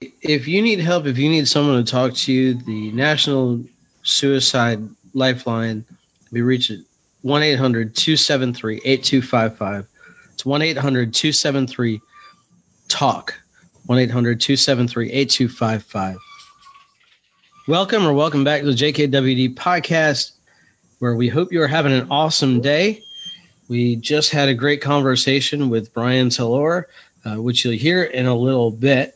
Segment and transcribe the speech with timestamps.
[0.00, 3.64] if you need help, if you need someone to talk to you, the National
[4.02, 5.84] Suicide Lifeline,
[6.30, 6.80] we reach it
[7.22, 9.86] 1 800 273 8255.
[10.34, 12.00] It's 1 800 273
[12.88, 13.40] TALK.
[13.86, 16.18] 1 800 273 8255.
[17.66, 20.32] Welcome or welcome back to the JKWD podcast,
[20.98, 23.02] where we hope you are having an awesome day.
[23.68, 26.88] We just had a great conversation with Brian Taylor,
[27.24, 29.15] uh, which you'll hear in a little bit.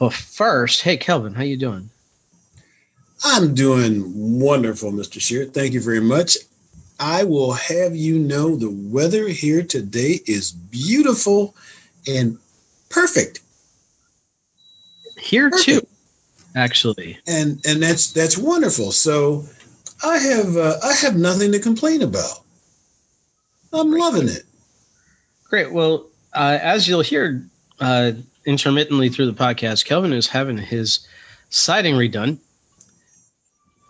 [0.00, 1.90] But first, hey Kelvin, how you doing?
[3.22, 5.20] I'm doing wonderful, Mr.
[5.20, 5.44] Shear.
[5.44, 6.38] Thank you very much.
[6.98, 11.54] I will have you know the weather here today is beautiful
[12.08, 12.38] and
[12.88, 13.40] perfect.
[15.18, 15.66] Here perfect.
[15.66, 15.86] too,
[16.56, 17.18] actually.
[17.26, 18.92] And and that's that's wonderful.
[18.92, 19.44] So
[20.02, 22.42] I have uh, I have nothing to complain about.
[23.70, 24.44] I'm loving it.
[25.44, 25.70] Great.
[25.70, 27.44] Well, uh, as you'll hear,
[27.78, 28.12] uh,
[28.44, 31.06] intermittently through the podcast, Kelvin is having his
[31.48, 32.38] siding redone.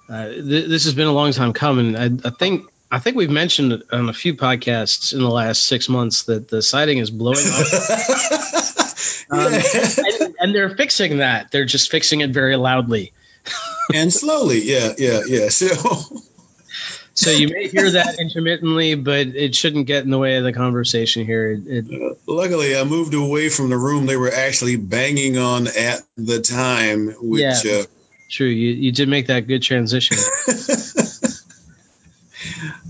[0.08, 1.96] Uh, th- this has been a long time coming.
[1.96, 5.88] I, I, think I think we've mentioned on a few podcasts in the last six
[5.88, 11.52] months that the siding is blowing off, um, and, and, they're fixing that.
[11.52, 13.12] They're just fixing it very loudly
[13.94, 14.62] and slowly.
[14.62, 15.48] Yeah, yeah, yeah.
[15.48, 15.68] So
[17.20, 20.54] so you may hear that intermittently, but it shouldn't get in the way of the
[20.54, 21.50] conversation here.
[21.52, 25.66] It, it, uh, luckily, I moved away from the room they were actually banging on
[25.66, 27.08] at the time.
[27.20, 27.84] Which, yeah, uh,
[28.30, 28.46] true.
[28.46, 30.16] You you did make that good transition.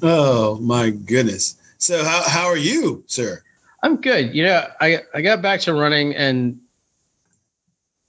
[0.03, 1.57] oh my goodness!
[1.79, 3.43] So how how are you, sir?
[3.83, 4.33] I'm good.
[4.33, 6.61] You know, I I got back to running and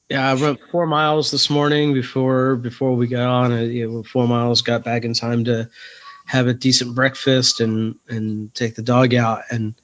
[0.08, 3.52] yeah, I ran four miles this morning before before we got on.
[3.54, 4.62] Uh, you know, four miles.
[4.62, 5.70] Got back in time to
[6.32, 9.44] have a decent breakfast and and take the dog out.
[9.52, 9.76] And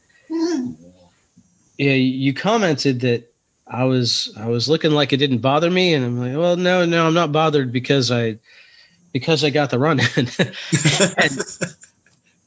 [1.78, 3.34] yeah, you commented that
[3.68, 6.86] I was I was looking like it didn't bother me, and I'm like, well, no,
[6.86, 8.40] no, I'm not bothered because I
[9.12, 10.08] because I got the run in.
[11.18, 11.40] and,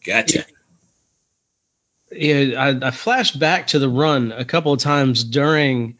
[0.06, 0.46] gotcha.
[2.10, 5.98] Yeah, I, I flashed back to the run a couple of times during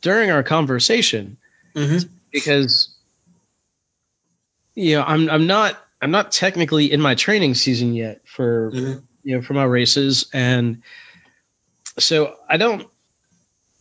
[0.00, 1.38] during our conversation
[1.74, 2.08] mm-hmm.
[2.30, 2.96] because
[4.76, 8.98] you know I'm I'm not I'm not technically in my training season yet for mm-hmm.
[9.22, 10.82] you know for my races, and
[11.96, 12.88] so I don't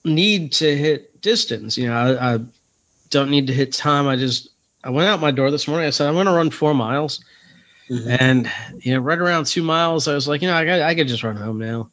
[0.05, 1.79] need to hit distance.
[1.79, 2.39] You know, I, I
[3.09, 4.07] don't need to hit time.
[4.07, 4.49] I just
[4.83, 5.87] I went out my door this morning.
[5.87, 7.23] I said I'm going to run four miles,
[7.89, 8.09] mm-hmm.
[8.19, 10.93] and you know, right around two miles, I was like, you know, I got, I
[10.93, 11.89] could just run home now,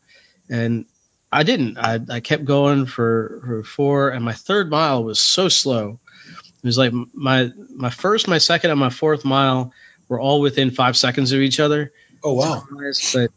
[0.50, 0.84] and
[1.32, 1.78] I didn't.
[1.78, 6.00] I, I kept going for, for four, and my third mile was so slow.
[6.44, 9.72] It was like my my first, my second, and my fourth mile
[10.08, 11.92] were all within five seconds of each other.
[12.24, 12.64] Oh wow!
[13.12, 13.30] But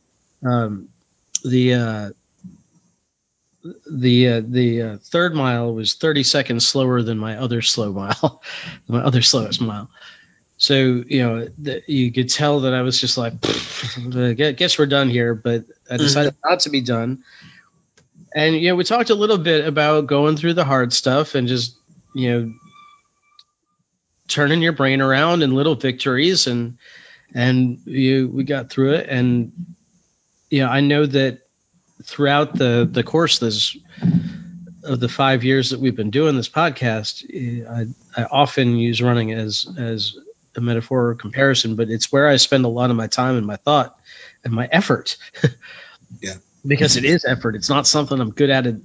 [0.47, 0.89] um,
[1.43, 2.09] the uh,
[3.89, 8.41] the uh, the uh, third mile was 30 seconds slower than my other slow mile,
[8.87, 9.89] my other slowest mile.
[10.57, 15.09] So you know the, you could tell that I was just like, guess we're done
[15.09, 15.35] here.
[15.35, 15.97] But I mm-hmm.
[15.97, 16.49] decided mm-hmm.
[16.49, 17.23] not to be done.
[18.33, 21.47] And you know we talked a little bit about going through the hard stuff and
[21.47, 21.75] just
[22.13, 22.53] you know
[24.31, 26.77] turning your brain around and little victories and
[27.33, 29.07] and you we got through it.
[29.09, 29.75] And
[30.49, 31.41] yeah I know that
[32.03, 33.77] throughout the the course this
[34.83, 37.23] of the five years that we've been doing this podcast
[37.69, 37.85] I,
[38.19, 40.15] I often use running as as
[40.55, 43.45] a metaphor or comparison but it's where I spend a lot of my time and
[43.45, 43.97] my thought
[44.43, 45.17] and my effort.
[46.19, 46.35] Yeah
[46.65, 47.55] because it is effort.
[47.55, 48.67] It's not something I'm good at.
[48.67, 48.83] At,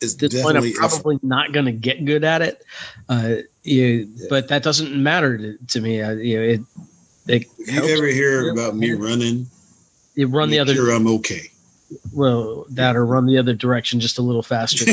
[0.00, 1.24] this point, I'm probably effort.
[1.24, 2.64] not going to get good at it.
[3.08, 4.26] Uh, you, yeah.
[4.28, 6.02] But that doesn't matter to, to me.
[6.02, 6.60] I, you know, it.
[7.28, 9.46] it if you ever hear about me running,
[10.14, 10.74] you run the other.
[10.74, 11.50] Sure, I'm okay.
[12.12, 14.84] Well, that or run the other direction just a little faster.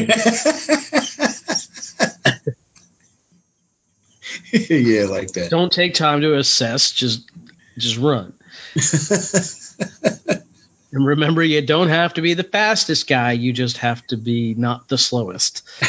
[4.52, 5.48] yeah, like that.
[5.50, 6.92] Don't take time to assess.
[6.92, 7.30] Just,
[7.78, 8.34] just run.
[10.92, 13.34] And remember, you don't have to be the fastest guy.
[13.34, 15.64] You just have to be not the slowest.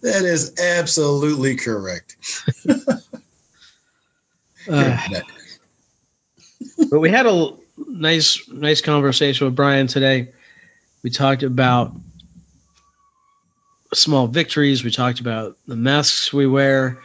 [0.00, 2.16] that is absolutely correct.
[4.70, 4.98] uh,
[6.88, 10.32] but we had a nice, nice conversation with Brian today.
[11.02, 11.96] We talked about
[13.92, 14.84] small victories.
[14.84, 17.02] We talked about the masks we wear.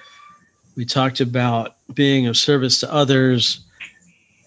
[0.76, 3.62] We talked about being of service to others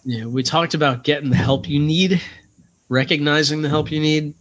[0.04, 2.20] you know, we talked about getting the help you need,
[2.88, 4.34] recognizing the help you need,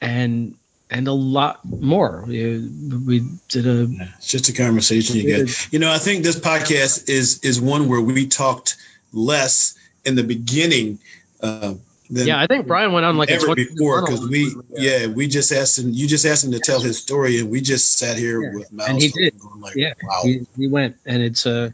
[0.00, 0.54] and
[0.90, 2.24] and a lot more.
[2.26, 3.88] We, we did a.
[4.18, 5.72] It's just a conversation you get.
[5.72, 8.76] You know, I think this podcast is is one where we talked
[9.12, 9.74] less
[10.04, 10.98] in the beginning.
[11.40, 11.74] Uh,
[12.10, 12.38] than yeah.
[12.38, 14.98] I think Brian went on like ever before because we yeah.
[14.98, 15.06] yeah.
[15.06, 17.98] we just asked him you just asked him to tell his story and we just
[17.98, 18.54] sat here yeah.
[18.54, 20.20] with mouths and he did like, yeah wow.
[20.22, 21.72] he, he went and it's a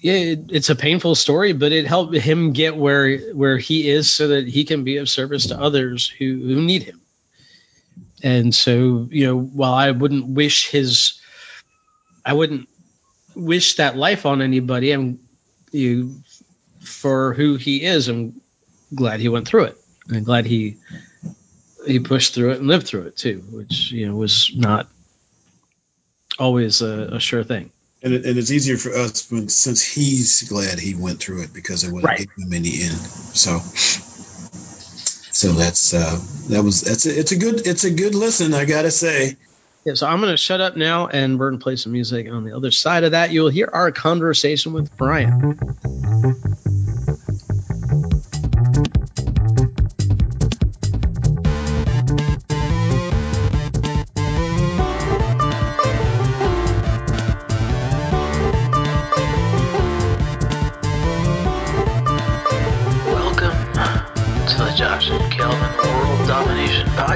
[0.00, 4.12] yeah it, it's a painful story but it helped him get where where he is
[4.12, 7.00] so that he can be of service to others who who need him
[8.22, 11.20] and so you know while I wouldn't wish his
[12.24, 12.68] I wouldn't
[13.34, 15.20] wish that life on anybody I'm
[15.72, 16.22] you
[16.80, 18.08] for who he is.
[18.08, 18.40] I'm
[18.94, 19.78] glad he went through it.
[20.10, 20.76] I'm glad he
[21.86, 24.88] he pushed through it and lived through it too, which you know was not
[26.38, 27.70] always a, a sure thing.
[28.02, 31.52] And, it, and it's easier for us when since he's glad he went through it
[31.52, 32.28] because it would have right.
[32.38, 32.96] him in the end.
[32.96, 33.58] So,
[35.32, 36.18] so that's uh,
[36.48, 38.54] that was that's a, it's a good it's a good listen.
[38.54, 39.36] I gotta say.
[39.84, 42.30] Yeah, so I'm going to shut up now and we're going to play some music.
[42.30, 45.58] On the other side of that, you'll hear our conversation with Brian.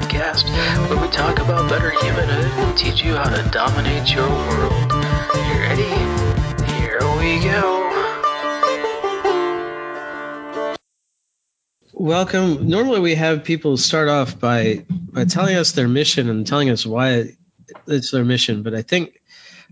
[0.05, 0.45] Podcast,
[0.89, 4.73] where we talk about better humanhood and teach you how to dominate your world.
[4.93, 5.83] You ready?
[6.75, 7.81] Here we go.
[11.95, 12.69] Welcome.
[12.69, 16.85] Normally, we have people start off by by telling us their mission and telling us
[16.85, 17.37] why
[17.87, 18.63] it's their mission.
[18.63, 19.23] But I think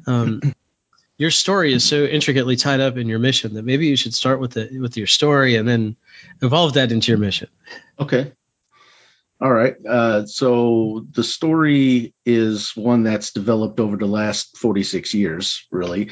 [0.06, 0.40] um,
[1.18, 4.40] your story is so intricately tied up in your mission that maybe you should start
[4.40, 5.96] with the with your story and then
[6.40, 7.48] evolve that into your mission.
[8.00, 8.32] Okay.
[9.42, 9.74] All right.
[9.84, 16.10] Uh, so the story is one that's developed over the last 46 years, really.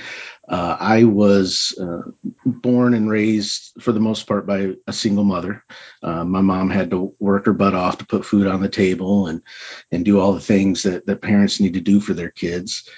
[0.49, 2.11] Uh, I was uh,
[2.44, 5.62] born and raised, for the most part, by a single mother.
[6.03, 9.29] Uh, my mom had to work her butt off to put food on the table
[9.29, 9.43] and,
[9.93, 12.88] and do all the things that, that parents need to do for their kids.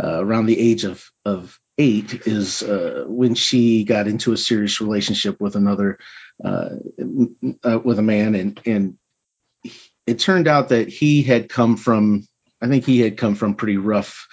[0.00, 4.80] Uh, around the age of, of eight is uh, when she got into a serious
[4.80, 5.98] relationship with another
[6.38, 8.96] with a man and and
[10.06, 12.26] it turned out that he had come from,
[12.60, 14.28] I think he had come from pretty rough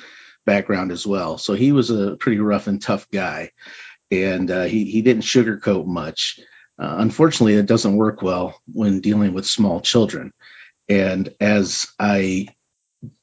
[0.46, 1.38] background as well.
[1.38, 3.52] So he was a pretty rough and tough guy,
[4.12, 6.40] and uh, he he didn't sugarcoat much.
[6.80, 10.32] Uh, unfortunately, it doesn't work well when dealing with small children.
[10.88, 12.48] And as I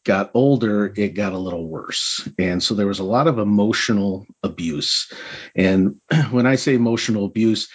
[0.04, 2.28] got older, it got a little worse.
[2.38, 5.12] And so there was a lot of emotional abuse.
[5.54, 5.96] And
[6.30, 7.68] when I say emotional abuse,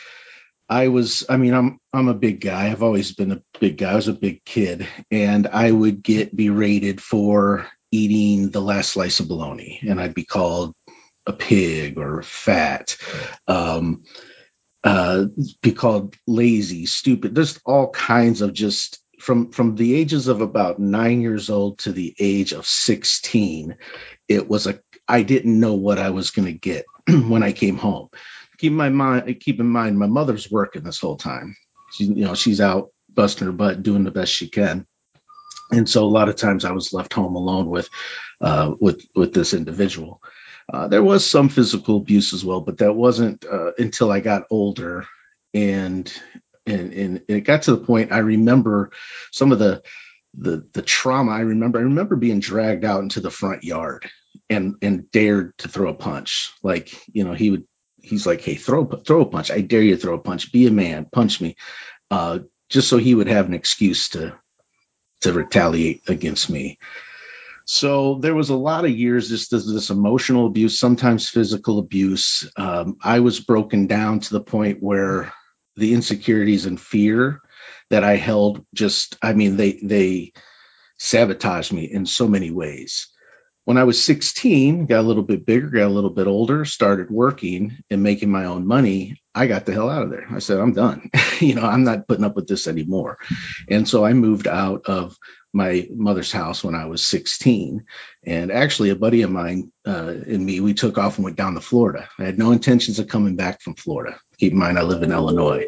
[0.72, 2.72] I was, I mean, I'm I'm a big guy.
[2.72, 3.92] I've always been a big guy.
[3.92, 9.20] I was a big kid, and I would get berated for eating the last slice
[9.20, 10.74] of bologna, and I'd be called
[11.28, 12.96] a pig or fat.
[13.48, 14.04] Um,
[14.86, 15.26] uh,
[15.62, 17.36] be called lazy, stupid.
[17.36, 21.92] There's all kinds of just from from the ages of about nine years old to
[21.92, 23.76] the age of 16.
[24.30, 27.78] It was a I didn't know what I was going to get when I came
[27.78, 28.08] home
[28.62, 31.58] keep my mind keep in mind my mother's working this whole time.
[31.94, 34.86] She, you know, she's out busting her butt, doing the best she can.
[35.72, 37.90] And so a lot of times I was left home alone with
[38.40, 40.22] uh, with with this individual.
[40.72, 44.44] Uh, there was some physical abuse as well, but that wasn't uh, until I got
[44.52, 45.08] older,
[45.54, 46.14] and,
[46.68, 48.92] and and it got to the point I remember
[49.32, 49.82] some of the
[50.38, 51.32] the the trauma.
[51.32, 54.10] I remember I remember being dragged out into the front yard
[54.50, 56.52] and and dared to throw a punch.
[56.62, 57.66] Like you know he would
[58.02, 59.52] he's like, "Hey, throw throw a punch!
[59.52, 60.52] I dare you to throw a punch!
[60.52, 61.56] Be a man, punch me!"
[62.12, 62.40] Uh,
[62.70, 64.38] just so he would have an excuse to
[65.22, 66.80] to retaliate against me.
[67.66, 72.50] So there was a lot of years this this, this emotional abuse, sometimes physical abuse.
[72.58, 75.34] Um, I was broken down to the point where
[75.78, 77.42] the insecurities and fear
[77.90, 80.34] that I held just, I mean, they they
[81.00, 83.08] sabotaged me in so many ways
[83.66, 87.12] when I was 16, got a little bit bigger, got a little bit older, started
[87.12, 90.28] working and making my own money, I got the hell out of there.
[90.30, 91.10] I said, I'm done.
[91.40, 93.20] you know, I'm not putting up with this anymore.
[93.70, 95.16] And so I moved out of
[95.54, 97.86] my mother's house when I was 16.
[98.26, 101.54] And actually, a buddy of mine uh, and me, we took off and went down
[101.54, 102.10] to Florida.
[102.18, 104.18] I had no intentions of coming back from Florida.
[104.38, 105.66] Keep in mind, I live in Illinois.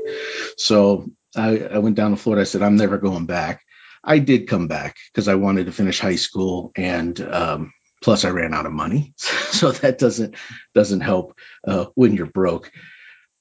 [0.57, 2.41] So I, I went down to Florida.
[2.41, 3.61] I said, I'm never going back.
[4.03, 7.73] I did come back because I wanted to finish high school and um,
[8.03, 9.13] plus i ran out of money.
[9.53, 10.35] So that doesn't
[10.73, 12.71] doesn't help uh, when you're broke.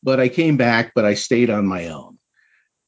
[0.03, 2.19] But i came back but i stayed on my own.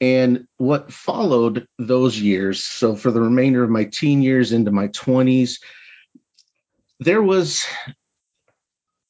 [0.01, 4.89] And what followed those years so for the remainder of my teen years into my
[4.89, 5.61] 20s
[7.01, 7.65] there was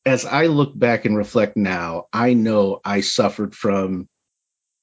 [0.06, 4.08] as i look back and reflect now i know i suffered from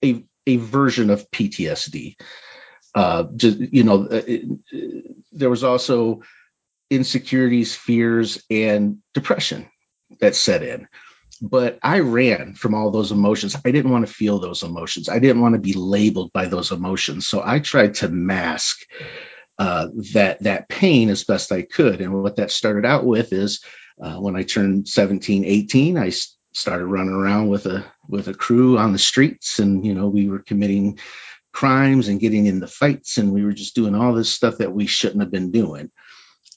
[0.03, 2.15] a a version of PTSD.
[2.93, 6.21] Uh, just you know, uh, it, it, there was also
[6.91, 9.71] insecurities, fears, and depression
[10.19, 10.87] that set in.
[11.41, 13.55] But I ran from all those emotions.
[13.65, 15.09] I didn't want to feel those emotions.
[15.09, 17.25] I didn't want to be labeled by those emotions.
[17.27, 18.81] So I tried to mask
[19.57, 22.01] uh, that that pain as best I could.
[22.01, 23.63] And what that started out with is
[23.99, 26.11] uh, when I turned 17, 18, I
[26.53, 30.27] started running around with a with a crew on the streets, and you know we
[30.27, 30.99] were committing
[31.53, 34.85] crimes and getting into fights, and we were just doing all this stuff that we
[34.87, 35.91] shouldn't have been doing.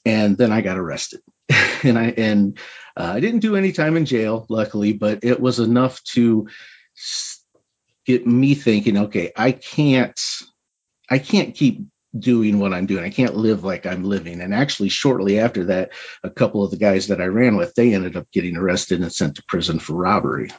[0.05, 1.21] And then I got arrested,
[1.83, 2.59] and I and
[2.95, 6.47] uh, I didn't do any time in jail, luckily, but it was enough to
[8.05, 8.97] get me thinking.
[8.97, 10.19] Okay, I can't
[11.09, 13.03] I can't keep doing what I'm doing.
[13.03, 14.41] I can't live like I'm living.
[14.41, 15.91] And actually, shortly after that,
[16.23, 19.11] a couple of the guys that I ran with, they ended up getting arrested and
[19.11, 20.51] sent to prison for robbery.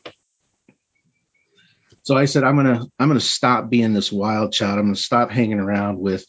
[2.03, 4.79] So I said, I'm gonna I'm gonna stop being this wild child.
[4.79, 6.25] I'm gonna stop hanging around with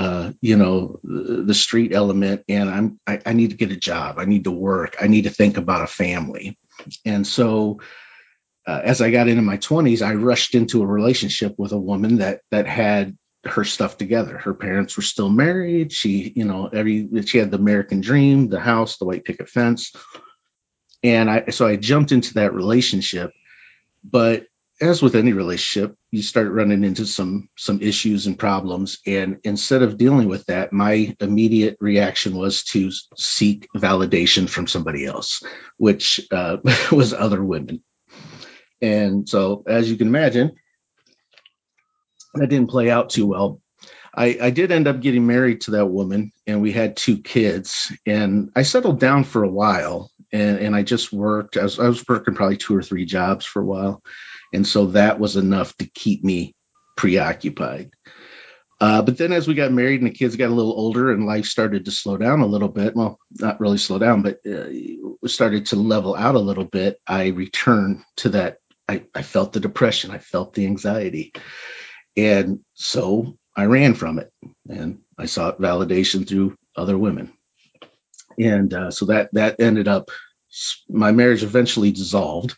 [0.00, 4.18] uh, you know the street element and i'm I, I, need to get a job
[4.18, 6.58] i need to work i need to think about a family
[7.04, 7.80] and so
[8.66, 12.16] uh, as i got into my 20s i rushed into a relationship with a woman
[12.16, 14.36] that that had her stuff together.
[14.36, 15.92] Her parents were still married.
[15.92, 19.92] She, you know, every she had the American dream, the house, the white picket fence.
[21.02, 23.32] And I so I jumped into that relationship.
[24.04, 24.44] But
[24.80, 28.98] as with any relationship, you start running into some some issues and problems.
[29.06, 35.04] And instead of dealing with that, my immediate reaction was to seek validation from somebody
[35.04, 35.42] else,
[35.76, 36.58] which uh,
[36.92, 37.82] was other women.
[38.80, 40.56] And so, as you can imagine,
[42.34, 43.60] that didn't play out too well.
[44.14, 47.92] I, I did end up getting married to that woman and we had two kids
[48.06, 51.56] and I settled down for a while and, and I just worked.
[51.56, 54.02] I was, I was working probably two or three jobs for a while.
[54.52, 56.54] And so that was enough to keep me
[56.96, 57.90] preoccupied.
[58.80, 61.26] Uh, but then as we got married and the kids got a little older and
[61.26, 64.68] life started to slow down a little bit, well, not really slow down, but uh,
[65.26, 68.56] started to level out a little bit, I returned to that.
[68.88, 70.10] I, I felt the depression.
[70.10, 71.32] I felt the anxiety.
[72.16, 74.32] And so I ran from it
[74.68, 77.32] and I sought validation through other women.
[78.38, 80.10] And uh, so that that ended up
[80.88, 82.56] my marriage eventually dissolved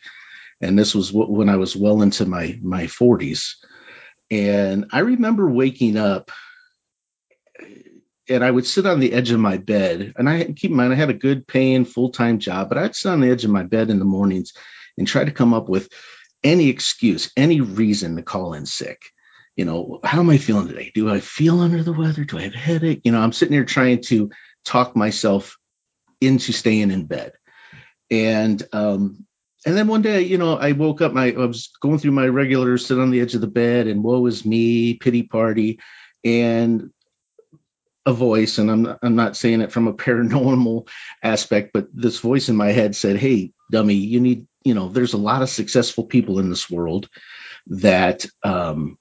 [0.63, 3.55] and this was when I was well into my my 40s.
[4.31, 6.31] And I remember waking up
[8.29, 10.13] and I would sit on the edge of my bed.
[10.15, 13.11] And I keep in mind I had a good paying full-time job, but I'd sit
[13.11, 14.53] on the edge of my bed in the mornings
[14.97, 15.89] and try to come up with
[16.43, 19.01] any excuse, any reason to call in sick
[19.55, 20.91] you know, how am I feeling today?
[20.93, 22.23] Do I feel under the weather?
[22.23, 23.01] Do I have a headache?
[23.03, 24.31] You know, I'm sitting here trying to
[24.65, 25.57] talk myself
[26.19, 27.33] into staying in bed.
[28.09, 29.25] And um,
[29.65, 32.27] and then one day, you know, I woke up, my I was going through my
[32.27, 35.79] regular sit on the edge of the bed and woe is me, pity party,
[36.23, 36.91] and
[38.05, 40.87] a voice, and I'm I'm not saying it from a paranormal
[41.21, 45.13] aspect, but this voice in my head said, Hey, dummy, you need, you know, there's
[45.13, 47.09] a lot of successful people in this world
[47.67, 48.97] that um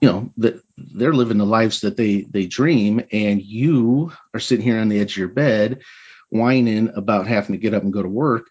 [0.00, 4.64] you know that they're living the lives that they they dream and you are sitting
[4.64, 5.82] here on the edge of your bed
[6.30, 8.48] whining about having to get up and go to work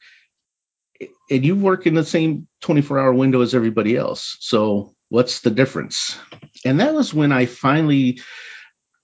[1.30, 4.38] and you work in the same 24 hour window as everybody else.
[4.40, 6.18] So what's the difference?
[6.66, 8.22] And that was when i finally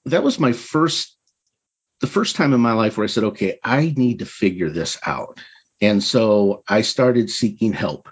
[0.05, 1.15] that was my first
[2.01, 4.97] the first time in my life where i said okay i need to figure this
[5.05, 5.39] out.
[5.81, 8.09] And so i started seeking help.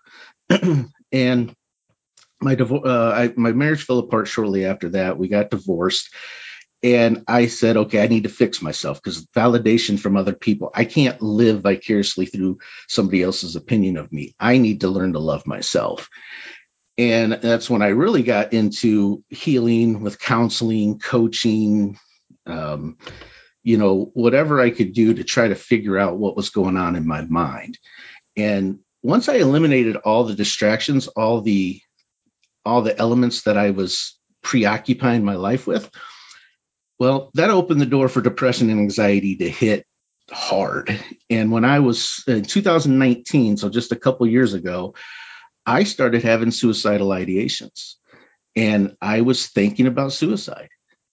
[1.14, 1.54] And
[2.42, 5.18] my divorce, uh, my marriage fell apart shortly after that.
[5.18, 6.10] We got divorced,
[6.84, 10.70] and I said, okay, I need to fix myself because validation from other people.
[10.74, 14.36] I can't live vicariously through somebody else's opinion of me.
[14.40, 16.10] I need to learn to love myself.
[16.98, 21.98] And that's when I really got into healing with counseling, coaching,
[22.46, 22.98] um,
[23.64, 26.96] you know, whatever I could do to try to figure out what was going on
[26.96, 27.78] in my mind.
[28.36, 31.82] And once I eliminated all the distractions, all the
[32.66, 35.90] all the elements that I was preoccupying my life with,
[37.00, 39.86] well, that opened the door for depression and anxiety to hit
[40.32, 41.00] hard.
[41.30, 44.96] And when I was in 2019, so just a couple years ago,
[45.66, 47.96] I started having suicidal ideations
[48.56, 50.70] and I was thinking about suicide.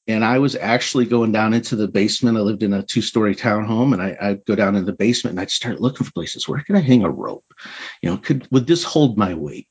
[0.06, 2.36] And I was actually going down into the basement.
[2.36, 5.32] I lived in a two story townhome and I, I'd go down in the basement
[5.32, 6.46] and I'd start looking for places.
[6.46, 7.44] Where could I hang a rope?
[8.02, 9.66] You know, could, would this hold my weight?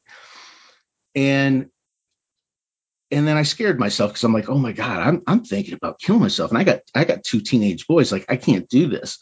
[1.13, 1.69] And
[3.11, 5.99] and then I scared myself because I'm like, oh my God, I'm I'm thinking about
[5.99, 6.51] killing myself.
[6.51, 8.11] And I got I got two teenage boys.
[8.11, 9.19] Like, I can't do this.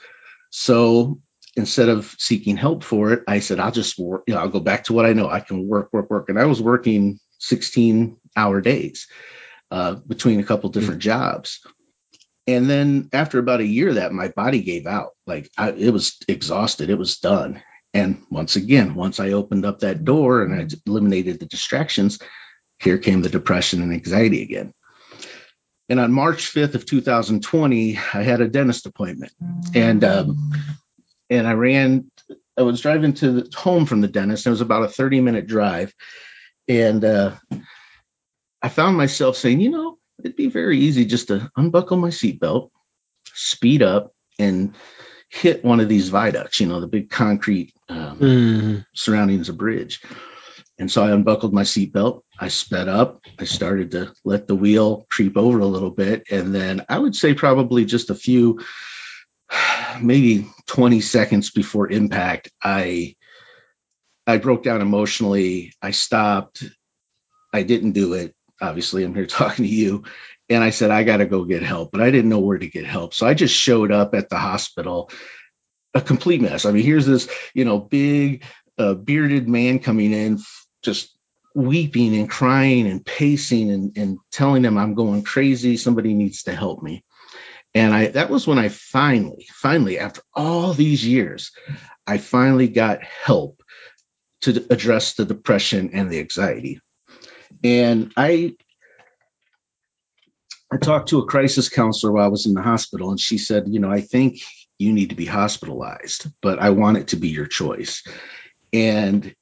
[0.50, 1.20] So
[1.56, 4.60] instead of seeking help for it, I said, I'll just work, you know, I'll go
[4.60, 5.30] back to what I know.
[5.30, 6.30] I can work, work, work.
[6.30, 9.08] And I was working 16 hour days
[9.70, 11.60] uh, between a couple different jobs.
[12.48, 16.18] And then after about a year that my body gave out, like I, it was
[16.28, 17.62] exhausted, it was done.
[17.94, 22.20] And once again, once I opened up that door and I eliminated the distractions,
[22.82, 24.74] here came the depression and anxiety again.
[25.90, 29.34] And on March 5th of 2020, I had a dentist appointment,
[29.76, 30.52] and um,
[31.30, 32.10] and I ran.
[32.58, 34.46] I was driving to the home from the dentist.
[34.46, 35.94] It was about a 30 minute drive,
[36.68, 37.36] and uh,
[38.62, 42.70] I found myself saying, you know, it'd be very easy just to unbuckle my seatbelt,
[43.34, 44.74] speed up, and
[45.30, 46.62] hit one of these viaducts.
[46.62, 48.86] You know, the big concrete um, mm.
[48.96, 50.02] surrounding the bridge.
[50.82, 52.24] And so I unbuckled my seatbelt.
[52.40, 53.22] I sped up.
[53.38, 56.24] I started to let the wheel creep over a little bit.
[56.32, 58.62] And then I would say probably just a few,
[60.02, 63.16] maybe 20 seconds before impact, I
[64.26, 65.72] I broke down emotionally.
[65.84, 66.64] I stopped.
[67.54, 68.34] I didn't do it.
[68.60, 70.06] Obviously, I'm here talking to you.
[70.50, 72.68] And I said, I got to go get help, but I didn't know where to
[72.68, 73.14] get help.
[73.14, 75.12] So I just showed up at the hospital,
[75.94, 76.66] a complete mess.
[76.66, 78.44] I mean, here's this, you know, big
[78.80, 80.40] uh, bearded man coming in,
[80.82, 81.16] just
[81.54, 85.78] weeping and crying and pacing and, and telling them I'm going crazy.
[85.78, 87.04] Somebody needs to help me.
[87.74, 91.52] And I that was when I finally, finally, after all these years,
[92.06, 93.62] I finally got help
[94.42, 96.82] to address the depression and the anxiety.
[97.64, 98.56] And I
[100.74, 103.66] I talked to a crisis counselor while I was in the hospital, and she said,
[103.68, 104.40] you know, I think
[104.78, 108.04] you need to be hospitalized, but I want it to be your choice.
[108.74, 109.36] And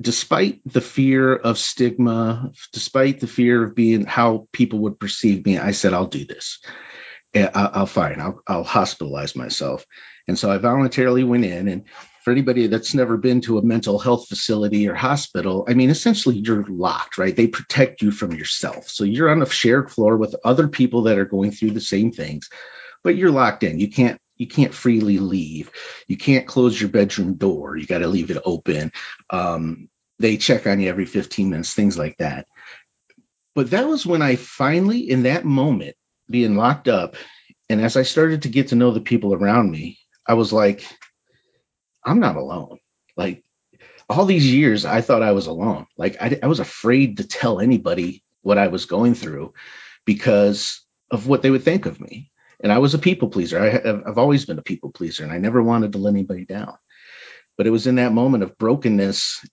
[0.00, 5.58] despite the fear of stigma, despite the fear of being how people would perceive me,
[5.58, 6.58] I said, I'll do this.
[7.34, 8.20] I'll, fine.
[8.20, 9.84] I'll, I'll hospitalize myself.
[10.26, 11.68] And so I voluntarily went in.
[11.68, 11.84] And
[12.24, 16.36] for anybody that's never been to a mental health facility or hospital, I mean, essentially
[16.36, 17.36] you're locked, right?
[17.36, 18.88] They protect you from yourself.
[18.88, 22.10] So you're on a shared floor with other people that are going through the same
[22.10, 22.48] things,
[23.04, 23.78] but you're locked in.
[23.78, 25.70] You can't you can't freely leave.
[26.08, 27.76] You can't close your bedroom door.
[27.76, 28.92] You got to leave it open.
[29.30, 32.46] Um, they check on you every 15 minutes, things like that.
[33.54, 35.96] But that was when I finally, in that moment,
[36.28, 37.16] being locked up,
[37.68, 40.86] and as I started to get to know the people around me, I was like,
[42.04, 42.78] I'm not alone.
[43.16, 43.42] Like
[44.08, 45.86] all these years, I thought I was alone.
[45.96, 49.54] Like I, I was afraid to tell anybody what I was going through
[50.04, 53.60] because of what they would think of me and I was a people pleaser.
[53.60, 53.68] I,
[54.06, 56.74] have always been a people pleaser, and I never wanted to let anybody down.
[57.56, 59.46] But it was in that moment of brokenness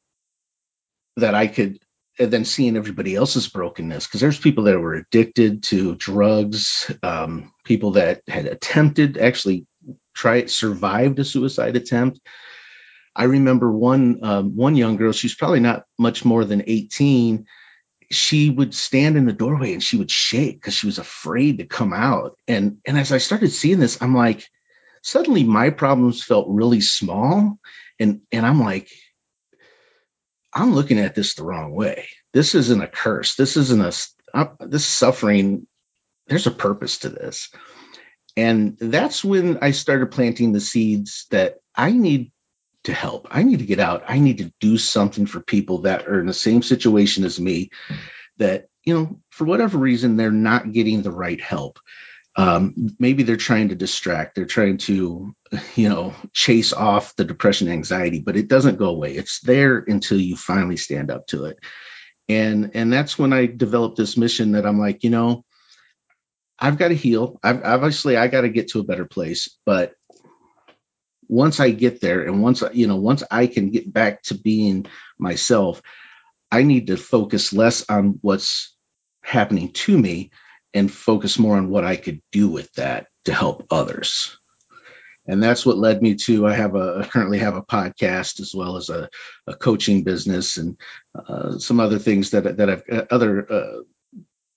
[1.17, 1.80] that I could,
[2.19, 7.52] and then seeing everybody else's brokenness, because there's people that were addicted to drugs, um,
[7.63, 9.65] people that had attempted, actually
[10.13, 12.19] tried, survived a suicide attempt.
[13.15, 15.12] I remember one um, one young girl.
[15.12, 17.45] She's probably not much more than 18
[18.12, 21.65] she would stand in the doorway and she would shake because she was afraid to
[21.65, 22.38] come out.
[22.47, 24.47] And and as I started seeing this, I'm like,
[25.02, 27.60] suddenly my problems felt really small.
[27.99, 28.89] And and I'm like,
[30.54, 32.08] I'm looking at this the wrong way.
[32.34, 33.36] This isn't a curse.
[33.36, 33.94] This isn't a
[34.38, 35.68] uh, this suffering.
[36.28, 37.50] There's a purpose to this.
[38.36, 42.32] And that's when I started planting the seeds that I need
[42.86, 43.28] to help.
[43.30, 44.04] I need to get out.
[44.08, 47.70] I need to do something for people that are in the same situation as me
[48.38, 51.80] that, you know, for whatever reason, they're not getting the right help.
[52.36, 55.36] Um, maybe they're trying to distract, they're trying to,
[55.76, 59.13] you know, chase off the depression, anxiety, but it doesn't go away.
[59.15, 61.60] It's there until you finally stand up to it.
[62.28, 65.46] And and that's when I developed this mission that I'm like, you know,
[66.58, 67.39] I've got to heal.
[67.43, 69.93] I've, obviously I got to get to a better place, but
[71.28, 74.86] once I get there and once you know once I can get back to being
[75.17, 75.82] myself,
[76.52, 78.76] I need to focus less on what's
[79.22, 80.32] happening to me
[80.74, 84.38] and focus more on what I could do with that to help others.
[85.26, 88.54] And that's what led me to I have a I currently have a podcast as
[88.54, 89.10] well as a,
[89.48, 90.78] a coaching business and
[91.16, 93.82] uh, some other things that that I've uh, other uh,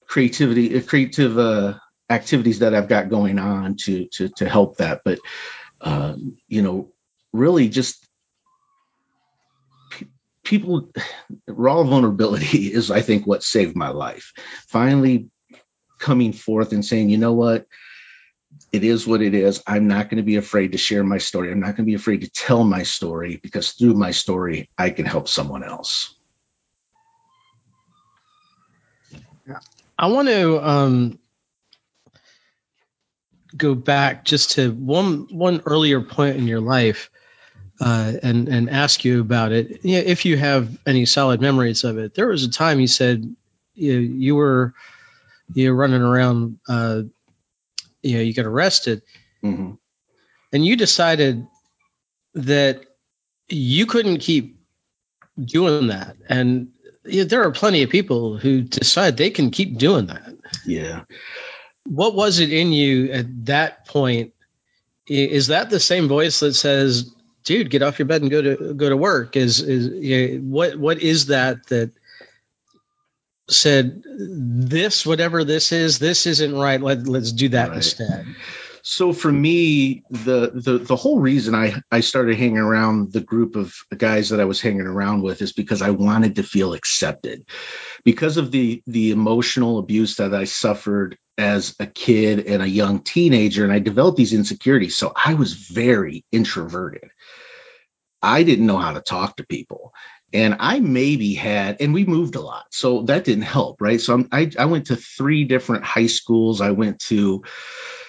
[0.06, 1.74] creativity uh, creative uh,
[2.10, 5.02] activities that I've got going on to to to help that.
[5.04, 5.20] But
[5.80, 6.16] uh,
[6.48, 6.92] you know,
[7.32, 8.04] really just
[9.90, 10.06] pe-
[10.42, 10.90] people,
[11.46, 14.32] raw vulnerability is, I think, what saved my life.
[14.68, 15.28] Finally
[15.98, 17.66] coming forth and saying, you know what?
[18.72, 19.62] It is what it is.
[19.66, 21.50] I'm not going to be afraid to share my story.
[21.50, 24.90] I'm not going to be afraid to tell my story because through my story, I
[24.90, 26.14] can help someone else.
[29.98, 31.18] I want to um,
[33.56, 37.10] go back just to one one earlier point in your life
[37.80, 39.84] uh, and and ask you about it.
[39.84, 42.86] You know, if you have any solid memories of it, there was a time you
[42.86, 43.34] said
[43.74, 44.74] you, you were
[45.54, 46.58] you were running around.
[46.68, 47.02] Uh,
[48.02, 49.02] you know, you got arrested,
[49.42, 49.72] mm-hmm.
[50.52, 51.46] and you decided
[52.34, 52.84] that
[53.48, 54.58] you couldn't keep
[55.42, 56.16] doing that.
[56.28, 56.72] And
[57.04, 60.34] you know, there are plenty of people who decide they can keep doing that.
[60.64, 61.04] Yeah.
[61.84, 64.32] What was it in you at that point?
[65.08, 68.74] Is that the same voice that says, dude, get off your bed and go to
[68.74, 69.36] go to work.
[69.36, 71.92] Is is you know, what what is that that
[73.48, 76.80] said this whatever this is this isn't right.
[76.80, 77.76] Let let's do that right.
[77.76, 78.26] instead.
[78.88, 83.56] So for me, the, the the whole reason I I started hanging around the group
[83.56, 87.48] of guys that I was hanging around with is because I wanted to feel accepted,
[88.04, 93.00] because of the the emotional abuse that I suffered as a kid and a young
[93.00, 94.96] teenager, and I developed these insecurities.
[94.96, 97.10] So I was very introverted.
[98.22, 99.92] I didn't know how to talk to people.
[100.32, 102.66] And I maybe had, and we moved a lot.
[102.70, 104.00] So that didn't help, right?
[104.00, 106.60] So I'm, I, I went to three different high schools.
[106.60, 107.44] I went to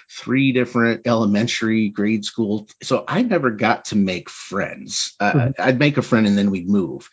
[0.09, 2.73] three different elementary grade schools.
[2.81, 5.15] So I never got to make friends.
[5.19, 5.51] Uh.
[5.59, 7.09] I'd make a friend and then we'd move.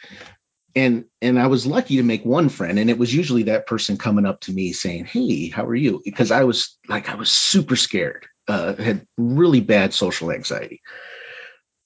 [0.77, 3.97] And and I was lucky to make one friend, and it was usually that person
[3.97, 7.31] coming up to me saying, "Hey, how are you?" Because I was like, I was
[7.31, 10.83] super scared, uh, had really bad social anxiety.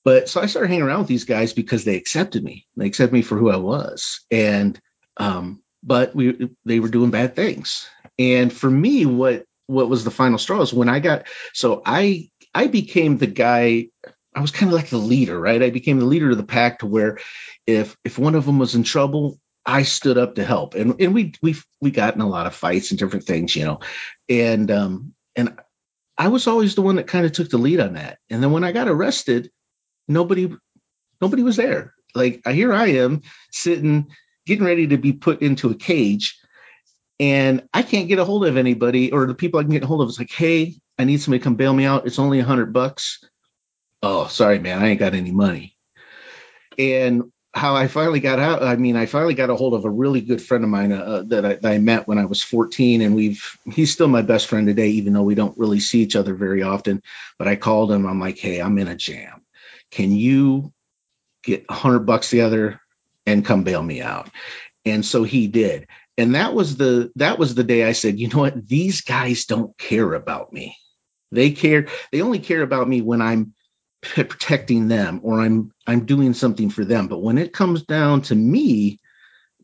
[0.08, 2.66] But so I started hanging around with these guys because they accepted me.
[2.78, 4.24] They accepted me for who I was.
[4.30, 4.80] And
[5.18, 7.86] um, but we they were doing bad things.
[8.18, 12.30] And for me, what what was the final straw is when I got so I
[12.54, 13.88] I became the guy
[14.34, 15.62] I was kind of like the leader, right?
[15.62, 17.18] I became the leader of the pack to where
[17.66, 20.74] if if one of them was in trouble, I stood up to help.
[20.74, 23.66] And and we we we got in a lot of fights and different things, you
[23.66, 23.80] know.
[24.26, 25.60] And um and
[26.16, 28.20] I was always the one that kind of took the lead on that.
[28.30, 29.50] And then when I got arrested,
[30.08, 30.50] nobody
[31.20, 31.94] nobody was there.
[32.14, 34.08] Like here I am sitting,
[34.46, 36.38] getting ready to be put into a cage,
[37.20, 39.86] and I can't get a hold of anybody, or the people I can get a
[39.86, 42.06] hold of is like, hey, I need somebody to come bail me out.
[42.06, 43.24] It's only a hundred bucks.
[44.02, 45.76] Oh, sorry, man, I ain't got any money.
[46.78, 49.90] And how I finally got out, I mean, I finally got a hold of a
[49.90, 53.02] really good friend of mine uh, that, I, that, I, met when I was 14,
[53.02, 56.14] and we've he's still my best friend today, even though we don't really see each
[56.14, 57.02] other very often.
[57.38, 58.06] But I called him.
[58.06, 59.42] I'm like, hey, I'm in a jam
[59.90, 60.72] can you
[61.44, 62.80] get a hundred bucks together
[63.26, 64.30] and come bail me out?
[64.84, 65.86] And so he did.
[66.16, 68.66] And that was the that was the day I said, you know what?
[68.66, 70.76] These guys don't care about me.
[71.30, 71.88] They care.
[72.10, 73.54] They only care about me when I'm
[74.02, 77.08] protecting them or I'm I'm doing something for them.
[77.08, 78.98] But when it comes down to me,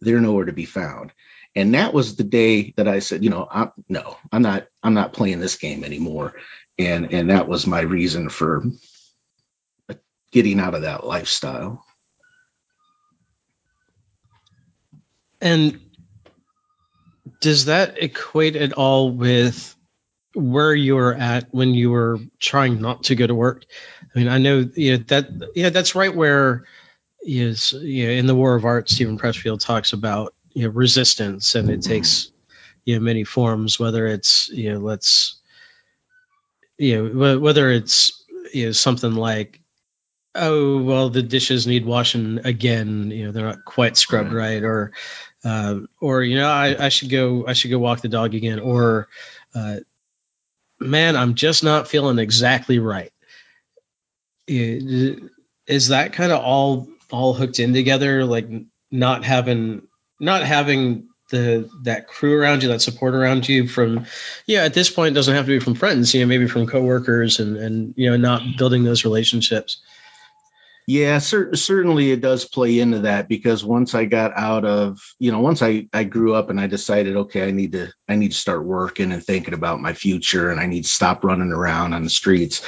[0.01, 1.13] they're nowhere to be found.
[1.57, 4.95] And that was the day that I said, you know, I'm, no, I'm not I'm
[4.95, 6.35] not playing this game anymore.
[6.79, 8.65] And and that was my reason for
[10.35, 11.87] getting out of that lifestyle.
[15.40, 15.79] And
[17.40, 19.77] does that equate at all with
[20.35, 23.64] where you were at when you were trying not to go to work?
[24.03, 26.64] I mean, I know you know, that yeah, that's right where
[27.23, 31.55] is you know, in the War of Art, Steven Pressfield talks about you know resistance,
[31.55, 32.33] and it takes
[32.85, 33.79] you know many forms.
[33.79, 35.37] Whether it's you know let's
[36.77, 39.61] you know whether it's you know something like
[40.35, 43.11] oh well the dishes need washing again.
[43.11, 44.64] You know they're not quite scrubbed right, right.
[44.64, 44.92] Or
[45.44, 48.61] uh, or you know I, I, should go i should go walk the dog again.
[48.61, 49.09] Or
[49.55, 49.77] uh,
[50.81, 53.12] man i'm just not feeling exactly right.
[54.47, 58.25] Is that kind of all all hooked in together?
[58.25, 58.49] Like
[58.90, 59.87] not having
[60.20, 64.07] not having the that crew around you that support around you from
[64.47, 66.66] yeah at this point it doesn't have to be from friends you know maybe from
[66.66, 69.81] coworkers and and you know not building those relationships
[70.87, 75.33] yeah, cer- certainly it does play into that because once I got out of, you
[75.33, 78.33] know, once I I grew up and I decided, okay, I need to I need
[78.33, 81.94] to start working and thinking about my future and I need to stop running around
[81.94, 82.62] on the streets.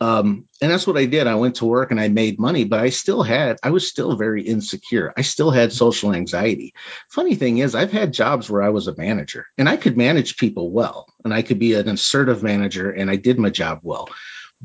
[0.00, 1.26] Um, and that's what I did.
[1.26, 4.16] I went to work and I made money, but I still had I was still
[4.16, 5.12] very insecure.
[5.16, 6.74] I still had social anxiety.
[7.10, 10.36] Funny thing is, I've had jobs where I was a manager and I could manage
[10.36, 14.08] people well and I could be an assertive manager and I did my job well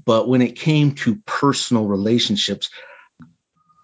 [0.06, 2.70] but when it came to personal relationships,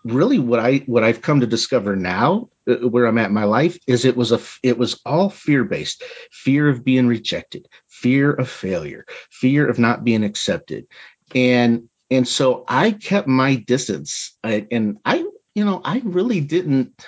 [0.03, 3.43] really what I what I've come to discover now, uh, where I'm at in my
[3.43, 8.31] life, is it was a it was all fear based, fear of being rejected, fear
[8.31, 10.87] of failure, fear of not being accepted,
[11.35, 17.05] and and so I kept my distance, I, and I you know I really didn't.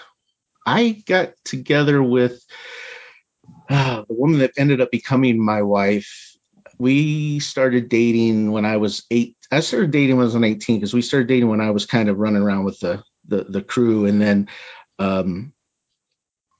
[0.66, 2.44] I got together with
[3.70, 6.38] uh, the woman that ended up becoming my wife
[6.80, 9.38] we started dating when I was eight.
[9.52, 12.10] I started dating when I was 18 because we started dating when I was kind
[12.10, 14.50] of running around with the the, the crew, and then
[15.00, 15.54] um,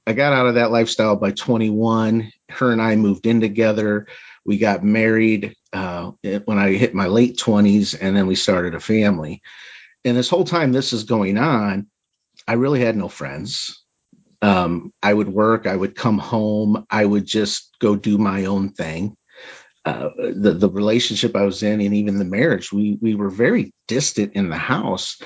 [0.06, 2.32] I got out of that lifestyle by 21.
[2.50, 4.08] Her and I moved in together.
[4.46, 6.12] We got married uh,
[6.46, 9.42] when I hit my late 20s, and then we started a family.
[10.06, 11.88] And this whole time this is going on,
[12.48, 13.84] I really had no friends.
[14.42, 18.70] Um, I would work, I would come home, I would just go do my own
[18.72, 19.16] thing.
[19.86, 23.74] Uh, the the relationship I was in, and even the marriage, we we were very
[23.88, 25.22] distant in the house,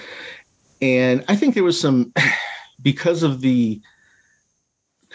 [0.82, 2.14] and I think there was some
[2.82, 3.82] because of the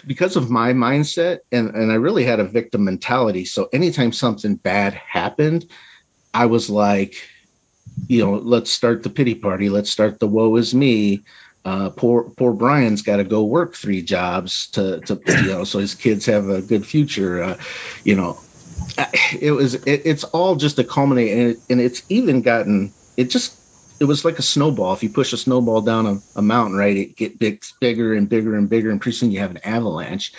[0.07, 3.44] because of my mindset and and I really had a victim mentality.
[3.44, 5.66] So anytime something bad happened,
[6.33, 7.16] I was like,
[8.09, 9.68] you know, let's start the pity party.
[9.68, 11.22] Let's start the woe is me.
[11.64, 15.81] Uh, poor poor Brian's got to go work three jobs to to you know so
[15.81, 17.42] his kids have a good future.
[17.42, 17.59] Uh,
[18.05, 18.38] you know,
[19.41, 23.31] it was it, it's all just a culminate and, it, and it's even gotten it
[23.31, 23.59] just
[24.01, 24.93] it was like a snowball.
[24.93, 28.29] If you push a snowball down a, a mountain, right, it gets big, bigger and
[28.29, 30.33] bigger and bigger, and pretty soon you have an avalanche.